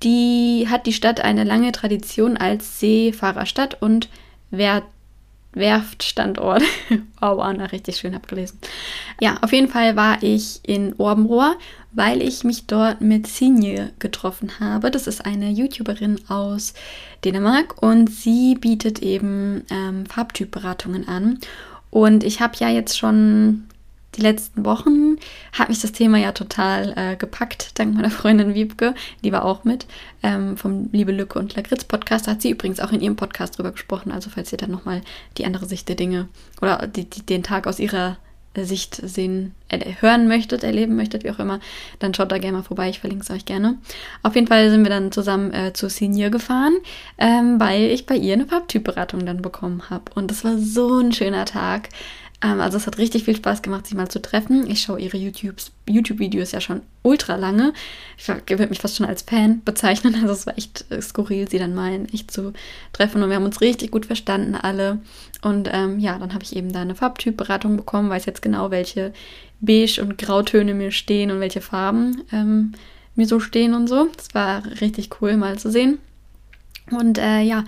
Die 0.01 0.67
hat 0.69 0.85
die 0.85 0.93
Stadt 0.93 1.19
eine 1.19 1.43
lange 1.43 1.71
Tradition 1.71 2.37
als 2.37 2.79
Seefahrerstadt 2.79 3.81
und 3.81 4.07
Wert 4.51 4.83
Werftstandort. 5.55 6.63
wow, 7.19 7.39
Anna, 7.39 7.65
richtig 7.65 7.97
schön 7.97 8.15
abgelesen. 8.15 8.59
Ja, 9.21 9.37
auf 9.41 9.51
jeden 9.51 9.67
Fall 9.67 9.95
war 9.95 10.21
ich 10.21 10.59
in 10.63 10.93
Orbenrohr, 10.97 11.55
weil 11.91 12.21
ich 12.21 12.43
mich 12.43 12.67
dort 12.67 13.01
mit 13.01 13.27
Sinje 13.27 13.91
getroffen 13.99 14.59
habe. 14.59 14.91
Das 14.91 15.07
ist 15.07 15.25
eine 15.25 15.49
YouTuberin 15.49 16.19
aus 16.27 16.73
Dänemark 17.23 17.81
und 17.81 18.09
sie 18.09 18.55
bietet 18.55 18.99
eben 18.99 19.63
ähm, 19.69 20.05
Farbtypberatungen 20.05 21.07
an. 21.07 21.39
Und 21.89 22.23
ich 22.23 22.41
habe 22.41 22.55
ja 22.57 22.69
jetzt 22.69 22.97
schon 22.97 23.65
die 24.15 24.21
letzten 24.21 24.65
Wochen 24.65 25.17
hat 25.51 25.69
mich 25.69 25.81
das 25.81 25.91
Thema 25.91 26.17
ja 26.17 26.31
total 26.31 26.93
äh, 26.95 27.15
gepackt, 27.15 27.79
dank 27.79 27.95
meiner 27.95 28.11
Freundin 28.11 28.53
Wiebke, 28.53 28.93
die 29.23 29.31
war 29.31 29.45
auch 29.45 29.63
mit, 29.63 29.85
ähm, 30.21 30.57
vom 30.57 30.89
Liebe 30.91 31.11
Lücke 31.11 31.39
und 31.39 31.55
Lakritz 31.55 31.83
Podcast. 31.83 32.27
Da 32.27 32.31
hat 32.31 32.41
sie 32.41 32.51
übrigens 32.51 32.79
auch 32.79 32.91
in 32.91 33.01
ihrem 33.01 33.15
Podcast 33.15 33.57
drüber 33.57 33.71
gesprochen. 33.71 34.11
Also 34.11 34.29
falls 34.29 34.51
ihr 34.51 34.57
dann 34.57 34.71
nochmal 34.71 35.01
die 35.37 35.45
andere 35.45 35.65
Sicht 35.65 35.89
der 35.89 35.95
Dinge 35.95 36.27
oder 36.61 36.87
die, 36.87 37.09
die, 37.09 37.25
den 37.25 37.43
Tag 37.43 37.67
aus 37.67 37.79
ihrer 37.79 38.17
Sicht 38.55 38.95
sehen, 38.95 39.55
äh, 39.69 39.93
hören 39.99 40.27
möchtet, 40.27 40.63
erleben 40.63 40.95
möchtet, 40.95 41.23
wie 41.23 41.31
auch 41.31 41.39
immer, 41.39 41.59
dann 41.99 42.13
schaut 42.13 42.31
da 42.31 42.37
gerne 42.37 42.57
mal 42.57 42.63
vorbei. 42.63 42.89
Ich 42.89 42.99
verlinke 42.99 43.23
es 43.23 43.31
euch 43.31 43.45
gerne. 43.45 43.79
Auf 44.21 44.35
jeden 44.35 44.47
Fall 44.47 44.69
sind 44.69 44.83
wir 44.83 44.91
dann 44.91 45.11
zusammen 45.11 45.51
äh, 45.53 45.73
zu 45.73 45.89
Senior 45.89 46.29
gefahren, 46.29 46.75
ähm, 47.17 47.59
weil 47.59 47.85
ich 47.85 48.05
bei 48.05 48.15
ihr 48.15 48.33
eine 48.33 48.45
Farbtypberatung 48.45 49.25
dann 49.25 49.41
bekommen 49.41 49.89
habe. 49.89 50.11
Und 50.13 50.29
das 50.29 50.43
war 50.43 50.57
so 50.57 50.99
ein 50.99 51.11
schöner 51.13 51.45
Tag. 51.45 51.89
Ähm, 52.43 52.59
also 52.59 52.77
es 52.77 52.85
hat 52.85 52.97
richtig 52.97 53.23
viel 53.23 53.35
Spaß 53.35 53.61
gemacht, 53.61 53.87
sich 53.87 53.95
mal 53.95 54.09
zu 54.09 54.21
treffen. 54.21 54.69
Ich 54.69 54.81
schaue 54.81 54.99
ihre 54.99 55.17
YouTube-Videos 55.17 56.51
ja 56.51 56.61
schon 56.61 56.81
ultra 57.01 57.35
lange. 57.35 57.73
Ich 58.17 58.27
würde 58.27 58.67
mich 58.67 58.79
fast 58.79 58.97
schon 58.97 59.05
als 59.05 59.23
Fan 59.23 59.61
bezeichnen. 59.63 60.15
Also 60.23 60.33
es 60.33 60.45
war 60.45 60.57
echt 60.57 60.85
äh, 60.89 61.01
skurril, 61.01 61.49
sie 61.49 61.59
dann 61.59 61.73
mal 61.73 61.93
in 61.93 62.13
echt 62.13 62.31
zu 62.31 62.53
treffen. 62.91 63.23
Und 63.23 63.29
wir 63.29 63.35
haben 63.35 63.45
uns 63.45 63.61
richtig 63.61 63.91
gut 63.91 64.05
verstanden, 64.05 64.55
alle. 64.55 64.99
Und 65.41 65.69
ähm, 65.71 65.99
ja, 65.99 66.17
dann 66.17 66.33
habe 66.33 66.43
ich 66.43 66.55
eben 66.55 66.71
da 66.71 66.81
eine 66.81 66.95
Farbtypberatung 66.95 67.77
bekommen, 67.77 68.09
weiß 68.09 68.25
jetzt 68.25 68.41
genau, 68.41 68.71
welche 68.71 69.13
Beige- 69.59 70.01
und 70.01 70.17
Grautöne 70.17 70.73
mir 70.73 70.91
stehen 70.91 71.31
und 71.31 71.39
welche 71.39 71.61
Farben 71.61 72.23
ähm, 72.31 72.73
mir 73.15 73.27
so 73.27 73.39
stehen 73.39 73.73
und 73.73 73.87
so. 73.87 74.07
Das 74.15 74.33
war 74.33 74.63
richtig 74.81 75.09
cool 75.21 75.37
mal 75.37 75.57
zu 75.57 75.71
sehen. 75.71 75.99
Und 76.91 77.17
äh, 77.17 77.41
ja, 77.41 77.63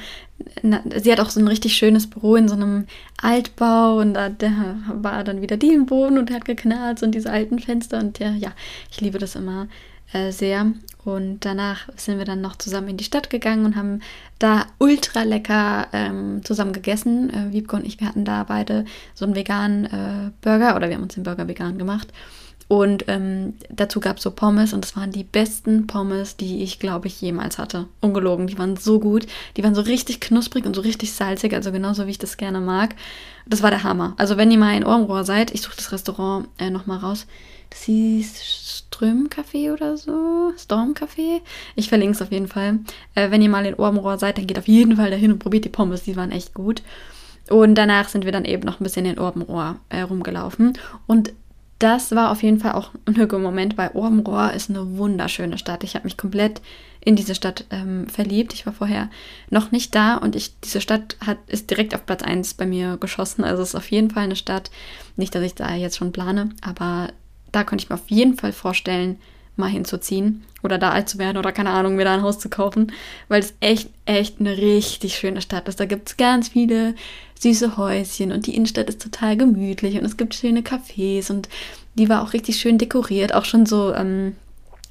na, 0.62 0.82
sie 0.96 1.12
hat 1.12 1.20
auch 1.20 1.30
so 1.30 1.40
ein 1.40 1.48
richtig 1.48 1.76
schönes 1.76 2.10
Büro 2.10 2.36
in 2.36 2.48
so 2.48 2.56
einem 2.56 2.86
Altbau 3.22 4.00
und 4.00 4.14
da 4.14 4.30
der 4.30 4.78
war 4.94 5.24
dann 5.24 5.42
wieder 5.42 5.58
Dielenboden 5.58 6.18
und 6.18 6.32
hat 6.32 6.46
geknarrt 6.46 7.02
und 7.02 7.14
diese 7.14 7.32
alten 7.32 7.60
Fenster 7.60 8.00
und 8.00 8.20
ja, 8.20 8.32
ja, 8.32 8.52
ich 8.92 9.00
liebe 9.00 9.18
das 9.18 9.36
immer 9.36 9.68
äh, 10.12 10.32
sehr. 10.32 10.74
Und 11.04 11.46
danach 11.46 11.88
sind 11.96 12.18
wir 12.18 12.26
dann 12.26 12.42
noch 12.42 12.56
zusammen 12.56 12.90
in 12.90 12.98
die 12.98 13.04
Stadt 13.04 13.30
gegangen 13.30 13.66
und 13.66 13.76
haben 13.76 14.02
da 14.40 14.66
ultra 14.80 15.22
lecker 15.22 15.88
ähm, 15.94 16.44
zusammen 16.44 16.74
gegessen. 16.74 17.30
Äh, 17.30 17.54
Wiebke 17.54 17.76
und 17.76 17.86
ich, 17.86 18.00
wir 18.00 18.08
hatten 18.08 18.26
da 18.26 18.44
beide 18.44 18.86
so 19.14 19.26
einen 19.26 19.36
veganen 19.36 19.86
äh, 19.86 20.32
Burger 20.42 20.76
oder 20.76 20.90
wir 20.90 20.96
haben 20.96 21.04
uns 21.04 21.14
den 21.14 21.24
Burger 21.24 21.48
vegan 21.48 21.78
gemacht. 21.78 22.12
Und 22.68 23.06
ähm, 23.08 23.54
dazu 23.70 24.00
gab 24.00 24.18
es 24.18 24.24
so 24.24 24.32
Pommes 24.32 24.74
und 24.74 24.84
das 24.84 24.96
waren 24.96 25.12
die 25.12 25.24
besten 25.24 25.86
Pommes, 25.86 26.36
die 26.36 26.64
ich, 26.64 26.80
glaube 26.80 27.08
ich, 27.08 27.22
jemals 27.22 27.60
hatte. 27.60 27.88
Ungelogen, 28.02 28.48
die 28.48 28.58
waren 28.58 28.76
so 28.76 29.00
gut. 29.00 29.28
Die 29.56 29.64
waren 29.64 29.76
so 29.76 29.82
richtig 29.82 30.20
knusprig 30.20 30.66
und 30.66 30.76
so 30.76 30.82
richtig 30.82 31.14
salzig, 31.14 31.54
also 31.54 31.72
genauso 31.72 32.08
wie 32.08 32.12
ich 32.12 32.18
das 32.18 32.38
gerne 32.38 32.62
mag. 32.62 32.96
Das 33.46 33.62
war 33.62 33.70
der 33.70 33.84
Hammer. 33.84 34.16
Also 34.18 34.38
wenn 34.38 34.50
ihr 34.50 34.58
mal 34.58 34.76
in 34.76 34.86
Ohrenrohr 34.86 35.24
seid, 35.24 35.54
ich 35.54 35.62
suche 35.62 35.76
das 35.76 35.92
Restaurant 35.92 36.48
äh, 36.58 36.72
nochmal 36.72 36.98
raus. 36.98 37.28
Das 37.70 37.84
hieß 37.84 38.42
Strömcafé 38.44 39.72
oder 39.72 39.98
so. 39.98 40.54
Stormcafé. 40.58 41.42
Ich 41.76 41.90
verlinke 41.90 42.16
es 42.16 42.22
auf 42.22 42.32
jeden 42.32 42.48
Fall. 42.48 42.80
Äh, 43.14 43.30
wenn 43.30 43.42
ihr 43.42 43.50
mal 43.50 43.66
in 43.66 43.76
Ohrenrohr 43.76 44.18
seid, 44.18 44.38
dann 44.38 44.48
geht 44.48 44.58
auf 44.58 44.68
jeden 44.68 44.96
Fall 44.96 45.12
dahin 45.12 45.32
und 45.32 45.40
probiert 45.40 45.66
die 45.66 45.70
Pommes. 45.70 46.04
Die 46.04 46.16
waren 46.16 46.32
echt 46.32 46.54
gut. 46.54 46.82
Und 47.50 47.76
danach 47.76 48.10
sind 48.10 48.26
wir 48.26 48.32
dann 48.32 48.46
eben 48.46 48.64
noch 48.64 48.80
ein 48.80 48.84
bisschen 48.84 49.06
in 49.06 49.20
Orbenrohr 49.20 49.76
äh, 49.90 50.02
rumgelaufen. 50.02 50.74
Und 51.06 51.34
das 51.80 52.16
war 52.16 52.32
auf 52.32 52.42
jeden 52.42 52.60
Fall 52.60 52.74
auch 52.74 52.92
ein 53.06 53.16
Hügelmoment, 53.16 53.78
weil 53.78 53.92
Orbenrohr 53.94 54.54
ist 54.54 54.70
eine 54.70 54.98
wunderschöne 54.98 55.58
Stadt. 55.58 55.84
Ich 55.84 55.96
habe 55.96 56.06
mich 56.06 56.16
komplett 56.16 56.62
in 57.02 57.16
diese 57.16 57.36
Stadt 57.36 57.66
ähm, 57.70 58.08
verliebt. 58.08 58.54
Ich 58.54 58.66
war 58.66 58.74
vorher 58.74 59.10
noch 59.50 59.72
nicht 59.72 59.94
da 59.94 60.16
und 60.16 60.36
ich, 60.36 60.60
diese 60.62 60.82
Stadt 60.82 61.18
hat, 61.26 61.38
ist 61.48 61.70
direkt 61.70 61.94
auf 61.94 62.06
Platz 62.06 62.24
1 62.24 62.56
bei 62.56 62.66
mir 62.66 62.98
geschossen. 62.98 63.44
Also 63.44 63.62
es 63.62 63.70
ist 63.70 63.76
auf 63.76 63.92
jeden 63.92 64.10
Fall 64.10 64.24
eine 64.24 64.36
Stadt, 64.36 64.72
nicht, 65.18 65.36
dass 65.36 65.44
ich 65.44 65.54
da 65.54 65.76
jetzt 65.76 65.98
schon 65.98 66.14
plane, 66.14 66.50
aber 66.62 67.10
da 67.52 67.64
könnte 67.64 67.84
ich 67.84 67.90
mir 67.90 67.96
auf 67.96 68.10
jeden 68.10 68.36
Fall 68.38 68.54
vorstellen, 68.54 69.20
mal 69.58 69.70
hinzuziehen 69.70 70.44
oder 70.64 70.78
da 70.78 70.92
alt 70.92 71.10
zu 71.10 71.18
werden 71.18 71.38
oder 71.38 71.52
keine 71.52 71.70
Ahnung, 71.70 71.96
mir 71.96 72.06
da 72.06 72.14
ein 72.14 72.22
Haus 72.22 72.40
zu 72.40 72.50
kaufen, 72.50 72.92
weil 73.28 73.40
es 73.40 73.54
echt, 73.60 73.90
echt 74.06 74.40
eine 74.40 74.58
richtig 74.58 75.16
schöne 75.16 75.42
Stadt 75.42 75.68
ist. 75.68 75.80
Da 75.80 75.86
gibt 75.86 76.10
es 76.10 76.18
ganz 76.18 76.50
viele 76.50 76.96
süße 77.40 77.78
Häuschen 77.78 78.32
und 78.32 78.48
die 78.48 78.56
Innenstadt 78.56 78.90
ist 78.90 79.02
total 79.02 79.38
gemütlich 79.38 79.98
und 79.98 80.06
es 80.06 80.18
gibt 80.18 80.36
schöne 80.36 80.62
Cafés 80.62 81.30
und 81.30 81.50
die 81.96 82.10
war 82.10 82.24
auch 82.24 82.34
richtig 82.34 82.58
schön 82.58 82.78
dekoriert, 82.78 83.34
auch 83.34 83.46
schon 83.46 83.66
so 83.66 83.94
ähm, 83.94 84.36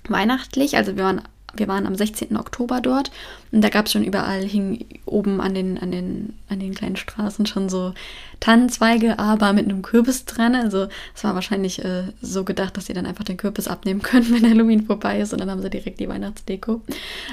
weihnachtlich. 0.09 0.77
Also 0.77 0.97
wir 0.97 1.05
waren 1.05 1.23
wir 1.57 1.69
waren 1.69 1.87
am 1.87 1.95
16. 1.95 2.37
Oktober 2.37 2.81
dort 2.81 3.11
und 3.53 3.63
da 3.63 3.69
gab 3.69 3.87
es 3.87 3.93
schon 3.93 4.05
überall, 4.05 4.43
hing 4.43 4.85
oben 5.07 5.41
an 5.41 5.55
den, 5.55 5.79
an, 5.79 5.91
den, 5.91 6.35
an 6.49 6.61
den 6.61 6.75
kleinen 6.75 6.97
Straßen 6.97 7.47
schon 7.47 7.69
so 7.69 7.95
Tannenzweige, 8.41 9.19
aber 9.19 9.53
mit 9.53 9.65
einem 9.65 9.83
Kürbis 9.83 10.25
dran. 10.25 10.55
Also 10.55 10.89
es 11.15 11.25
war 11.25 11.35
wahrscheinlich 11.35 11.85
äh, 11.85 12.05
so 12.21 12.45
gedacht, 12.45 12.77
dass 12.77 12.87
sie 12.87 12.93
dann 12.93 13.07
einfach 13.07 13.25
den 13.25 13.37
Kürbis 13.37 13.69
abnehmen 13.69 14.03
können, 14.03 14.33
wenn 14.33 14.49
Halloween 14.49 14.87
vorbei 14.87 15.21
ist 15.21 15.33
und 15.33 15.41
dann 15.41 15.51
haben 15.51 15.63
sie 15.63 15.71
direkt 15.71 16.01
die 16.01 16.09
Weihnachtsdeko. 16.09 16.83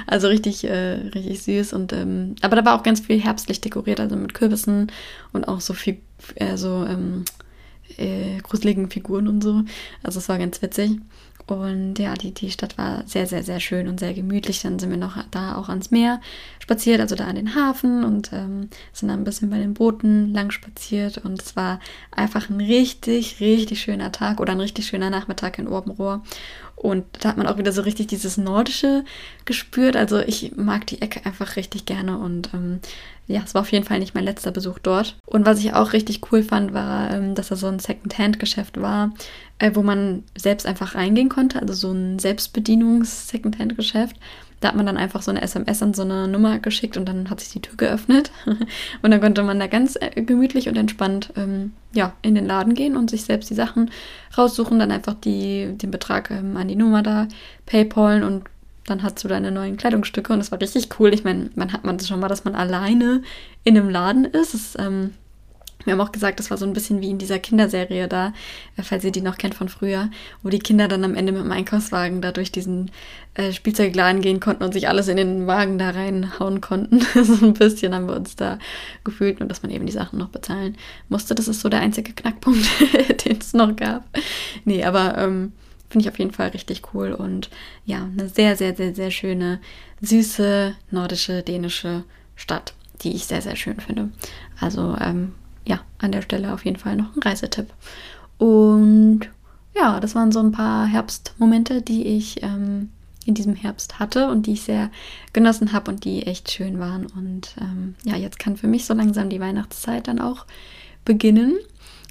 Also 0.06 0.28
richtig, 0.28 0.64
äh, 0.64 0.92
richtig 1.14 1.42
süß 1.42 1.72
und 1.72 1.92
ähm, 1.92 2.36
aber 2.40 2.56
da 2.56 2.64
war 2.64 2.78
auch 2.78 2.82
ganz 2.82 3.00
viel 3.00 3.20
herbstlich 3.20 3.60
dekoriert, 3.60 4.00
also 4.00 4.16
mit 4.16 4.34
Kürbissen 4.34 4.90
und 5.32 5.48
auch 5.48 5.60
so 5.60 5.74
viel, 5.74 5.98
äh, 6.36 6.56
so 6.56 6.86
ähm, 6.88 7.24
äh, 7.96 8.38
gruseligen 8.42 8.90
Figuren 8.90 9.28
und 9.28 9.42
so. 9.42 9.62
Also 10.02 10.18
es 10.18 10.28
war 10.28 10.38
ganz 10.38 10.62
witzig. 10.62 10.98
Und 11.46 11.98
ja, 11.98 12.14
die, 12.14 12.32
die 12.32 12.50
Stadt 12.50 12.78
war 12.78 13.02
sehr, 13.06 13.26
sehr, 13.26 13.42
sehr 13.42 13.60
schön 13.60 13.88
und 13.88 14.00
sehr 14.00 14.14
gemütlich. 14.14 14.62
Dann 14.62 14.78
sind 14.78 14.90
wir 14.90 14.96
noch 14.96 15.16
da 15.30 15.56
auch 15.56 15.68
ans 15.68 15.90
Meer 15.90 16.20
spaziert, 16.60 17.00
also 17.00 17.14
da 17.16 17.26
an 17.26 17.36
den 17.36 17.54
Hafen 17.54 18.04
und 18.04 18.32
ähm, 18.32 18.68
sind 18.92 19.08
dann 19.08 19.20
ein 19.20 19.24
bisschen 19.24 19.50
bei 19.50 19.58
den 19.58 19.74
Booten 19.74 20.32
lang 20.32 20.50
spaziert. 20.50 21.18
Und 21.18 21.42
es 21.42 21.56
war 21.56 21.80
einfach 22.10 22.48
ein 22.48 22.60
richtig, 22.60 23.40
richtig 23.40 23.80
schöner 23.80 24.12
Tag 24.12 24.40
oder 24.40 24.52
ein 24.52 24.60
richtig 24.60 24.86
schöner 24.86 25.10
Nachmittag 25.10 25.58
in 25.58 25.68
Orbenrohr. 25.68 26.22
Und 26.82 27.04
da 27.20 27.28
hat 27.28 27.36
man 27.36 27.46
auch 27.46 27.58
wieder 27.58 27.70
so 27.70 27.82
richtig 27.82 28.08
dieses 28.08 28.36
Nordische 28.38 29.04
gespürt. 29.44 29.94
Also 29.94 30.18
ich 30.18 30.56
mag 30.56 30.84
die 30.88 31.00
Ecke 31.00 31.24
einfach 31.24 31.54
richtig 31.54 31.86
gerne 31.86 32.18
und 32.18 32.52
ähm, 32.52 32.80
ja, 33.28 33.40
es 33.44 33.54
war 33.54 33.62
auf 33.62 33.70
jeden 33.70 33.84
Fall 33.84 34.00
nicht 34.00 34.16
mein 34.16 34.24
letzter 34.24 34.50
Besuch 34.50 34.80
dort. 34.80 35.16
Und 35.24 35.46
was 35.46 35.60
ich 35.60 35.74
auch 35.74 35.92
richtig 35.92 36.32
cool 36.32 36.42
fand, 36.42 36.74
war, 36.74 37.12
ähm, 37.12 37.36
dass 37.36 37.48
da 37.48 37.56
so 37.56 37.68
ein 37.68 37.78
Second-Hand-Geschäft 37.78 38.80
war, 38.80 39.12
äh, 39.60 39.70
wo 39.74 39.82
man 39.82 40.24
selbst 40.36 40.66
einfach 40.66 40.96
reingehen 40.96 41.28
konnte. 41.28 41.60
Also 41.60 41.72
so 41.72 41.92
ein 41.92 42.18
Selbstbedienungs-Second-Hand-Geschäft. 42.18 44.16
Da 44.62 44.68
hat 44.68 44.76
man 44.76 44.86
dann 44.86 44.96
einfach 44.96 45.22
so 45.22 45.30
eine 45.32 45.42
SMS 45.42 45.82
an 45.82 45.92
so 45.92 46.02
eine 46.02 46.28
Nummer 46.28 46.60
geschickt 46.60 46.96
und 46.96 47.06
dann 47.08 47.28
hat 47.28 47.40
sich 47.40 47.50
die 47.50 47.60
Tür 47.60 47.76
geöffnet. 47.76 48.30
und 49.02 49.10
dann 49.10 49.20
konnte 49.20 49.42
man 49.42 49.58
da 49.58 49.66
ganz 49.66 49.98
äh, 50.00 50.22
gemütlich 50.22 50.68
und 50.68 50.76
entspannt 50.76 51.32
ähm, 51.36 51.72
ja, 51.92 52.12
in 52.22 52.36
den 52.36 52.46
Laden 52.46 52.74
gehen 52.74 52.96
und 52.96 53.10
sich 53.10 53.24
selbst 53.24 53.50
die 53.50 53.54
Sachen 53.54 53.90
raussuchen, 54.38 54.78
dann 54.78 54.92
einfach 54.92 55.14
die, 55.14 55.72
den 55.76 55.90
Betrag 55.90 56.30
ähm, 56.30 56.56
an 56.56 56.68
die 56.68 56.76
Nummer 56.76 57.02
da 57.02 57.26
paypalen 57.66 58.22
und 58.22 58.44
dann 58.86 59.02
hast 59.02 59.22
du 59.22 59.28
deine 59.28 59.50
neuen 59.50 59.76
Kleidungsstücke 59.76 60.32
und 60.32 60.38
das 60.38 60.52
war 60.52 60.60
richtig 60.60 60.88
cool. 60.98 61.12
Ich 61.12 61.24
meine, 61.24 61.50
man 61.56 61.72
hat 61.72 61.84
man 61.84 61.98
das 61.98 62.06
schon 62.06 62.20
mal, 62.20 62.28
dass 62.28 62.44
man 62.44 62.54
alleine 62.54 63.22
in 63.64 63.76
einem 63.76 63.90
Laden 63.90 64.24
ist. 64.24 64.54
Das, 64.54 64.76
ähm, 64.78 65.14
wir 65.84 65.92
haben 65.92 66.00
auch 66.00 66.12
gesagt, 66.12 66.38
das 66.38 66.50
war 66.50 66.58
so 66.58 66.66
ein 66.66 66.72
bisschen 66.72 67.00
wie 67.00 67.10
in 67.10 67.18
dieser 67.18 67.38
Kinderserie 67.38 68.08
da, 68.08 68.32
äh, 68.76 68.82
falls 68.82 69.04
ihr 69.04 69.12
die 69.12 69.20
noch 69.20 69.38
kennt 69.38 69.54
von 69.54 69.68
früher, 69.68 70.10
wo 70.42 70.48
die 70.48 70.58
Kinder 70.58 70.88
dann 70.88 71.04
am 71.04 71.14
Ende 71.14 71.32
mit 71.32 71.42
dem 71.42 71.52
Einkaufswagen 71.52 72.20
da 72.22 72.32
durch 72.32 72.52
diesen 72.52 72.90
äh, 73.34 73.52
Spielzeugladen 73.52 74.20
gehen 74.20 74.40
konnten 74.40 74.64
und 74.64 74.72
sich 74.72 74.88
alles 74.88 75.08
in 75.08 75.16
den 75.16 75.46
Wagen 75.46 75.78
da 75.78 75.90
reinhauen 75.90 76.60
konnten. 76.60 77.00
so 77.22 77.44
ein 77.44 77.54
bisschen 77.54 77.94
haben 77.94 78.08
wir 78.08 78.16
uns 78.16 78.36
da 78.36 78.58
gefühlt, 79.04 79.40
nur 79.40 79.48
dass 79.48 79.62
man 79.62 79.70
eben 79.70 79.86
die 79.86 79.92
Sachen 79.92 80.18
noch 80.18 80.28
bezahlen 80.28 80.76
musste. 81.08 81.34
Das 81.34 81.48
ist 81.48 81.60
so 81.60 81.68
der 81.68 81.80
einzige 81.80 82.12
Knackpunkt, 82.12 82.66
den 83.24 83.38
es 83.38 83.52
noch 83.52 83.74
gab. 83.76 84.04
Nee, 84.64 84.84
aber 84.84 85.18
ähm, 85.18 85.52
Finde 85.92 86.06
ich 86.06 86.10
auf 86.10 86.18
jeden 86.18 86.30
Fall 86.30 86.48
richtig 86.48 86.80
cool 86.94 87.12
und 87.12 87.50
ja, 87.84 88.04
eine 88.04 88.26
sehr, 88.26 88.56
sehr, 88.56 88.74
sehr, 88.74 88.94
sehr 88.94 89.10
schöne, 89.10 89.60
süße, 90.00 90.74
nordische, 90.90 91.42
dänische 91.42 92.04
Stadt, 92.34 92.72
die 93.02 93.14
ich 93.14 93.26
sehr, 93.26 93.42
sehr 93.42 93.56
schön 93.56 93.78
finde. 93.78 94.08
Also 94.58 94.96
ähm, 94.98 95.34
ja, 95.66 95.80
an 95.98 96.12
der 96.12 96.22
Stelle 96.22 96.52
auf 96.52 96.64
jeden 96.64 96.78
Fall 96.78 96.96
noch 96.96 97.14
ein 97.14 97.22
Reisetipp. 97.22 97.68
Und 98.38 99.20
ja, 99.74 100.00
das 100.00 100.14
waren 100.14 100.32
so 100.32 100.40
ein 100.40 100.52
paar 100.52 100.86
Herbstmomente, 100.86 101.82
die 101.82 102.06
ich 102.06 102.42
ähm, 102.42 102.90
in 103.24 103.34
diesem 103.34 103.54
Herbst 103.54 103.98
hatte 103.98 104.28
und 104.28 104.46
die 104.46 104.52
ich 104.52 104.62
sehr 104.62 104.90
genossen 105.32 105.72
habe 105.72 105.90
und 105.90 106.04
die 106.04 106.26
echt 106.26 106.50
schön 106.50 106.78
waren. 106.78 107.06
Und 107.06 107.54
ähm, 107.60 107.94
ja, 108.04 108.16
jetzt 108.16 108.38
kann 108.38 108.56
für 108.56 108.66
mich 108.66 108.84
so 108.84 108.94
langsam 108.94 109.28
die 109.28 109.40
Weihnachtszeit 109.40 110.08
dann 110.08 110.18
auch 110.18 110.46
beginnen. 111.04 111.54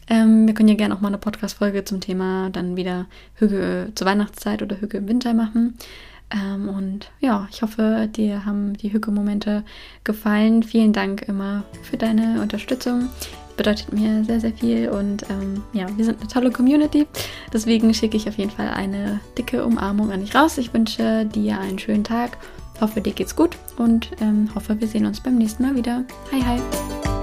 Ähm, 0.07 0.47
wir 0.47 0.53
können 0.53 0.69
ja 0.69 0.75
gerne 0.75 0.95
auch 0.95 1.01
mal 1.01 1.09
eine 1.09 1.17
Podcast-Folge 1.17 1.85
zum 1.85 2.01
Thema 2.01 2.49
dann 2.49 2.75
wieder 2.75 3.05
Hüge 3.35 3.91
zur 3.95 4.07
Weihnachtszeit 4.07 4.61
oder 4.61 4.79
Hüge 4.81 4.97
im 4.97 5.07
Winter 5.07 5.33
machen. 5.33 5.77
Ähm, 6.31 6.69
und 6.69 7.11
ja, 7.19 7.47
ich 7.51 7.61
hoffe, 7.61 8.09
dir 8.11 8.45
haben 8.45 8.75
die 8.77 8.91
Hüge-Momente 8.91 9.63
gefallen. 10.03 10.63
Vielen 10.63 10.93
Dank 10.93 11.23
immer 11.27 11.63
für 11.83 11.97
deine 11.97 12.41
Unterstützung. 12.41 13.09
Bedeutet 13.57 13.93
mir 13.93 14.23
sehr, 14.23 14.39
sehr 14.39 14.53
viel 14.53 14.89
und 14.89 15.23
ähm, 15.29 15.63
ja, 15.73 15.85
wir 15.95 16.05
sind 16.05 16.19
eine 16.19 16.27
tolle 16.27 16.51
Community. 16.51 17.07
Deswegen 17.53 17.93
schicke 17.93 18.17
ich 18.17 18.27
auf 18.27 18.37
jeden 18.37 18.51
Fall 18.51 18.69
eine 18.69 19.19
dicke 19.37 19.63
Umarmung 19.63 20.11
an 20.11 20.21
dich 20.21 20.33
raus. 20.35 20.57
Ich 20.57 20.73
wünsche 20.73 21.25
dir 21.25 21.59
einen 21.59 21.79
schönen 21.79 22.03
Tag. 22.03 22.37
Hoffe, 22.79 23.01
dir 23.01 23.13
geht's 23.13 23.35
gut 23.35 23.57
und 23.77 24.09
ähm, 24.21 24.49
hoffe, 24.55 24.79
wir 24.79 24.87
sehen 24.87 25.05
uns 25.05 25.21
beim 25.21 25.37
nächsten 25.37 25.63
Mal 25.63 25.75
wieder. 25.75 26.03
Hi, 26.31 26.41
hi. 26.41 27.20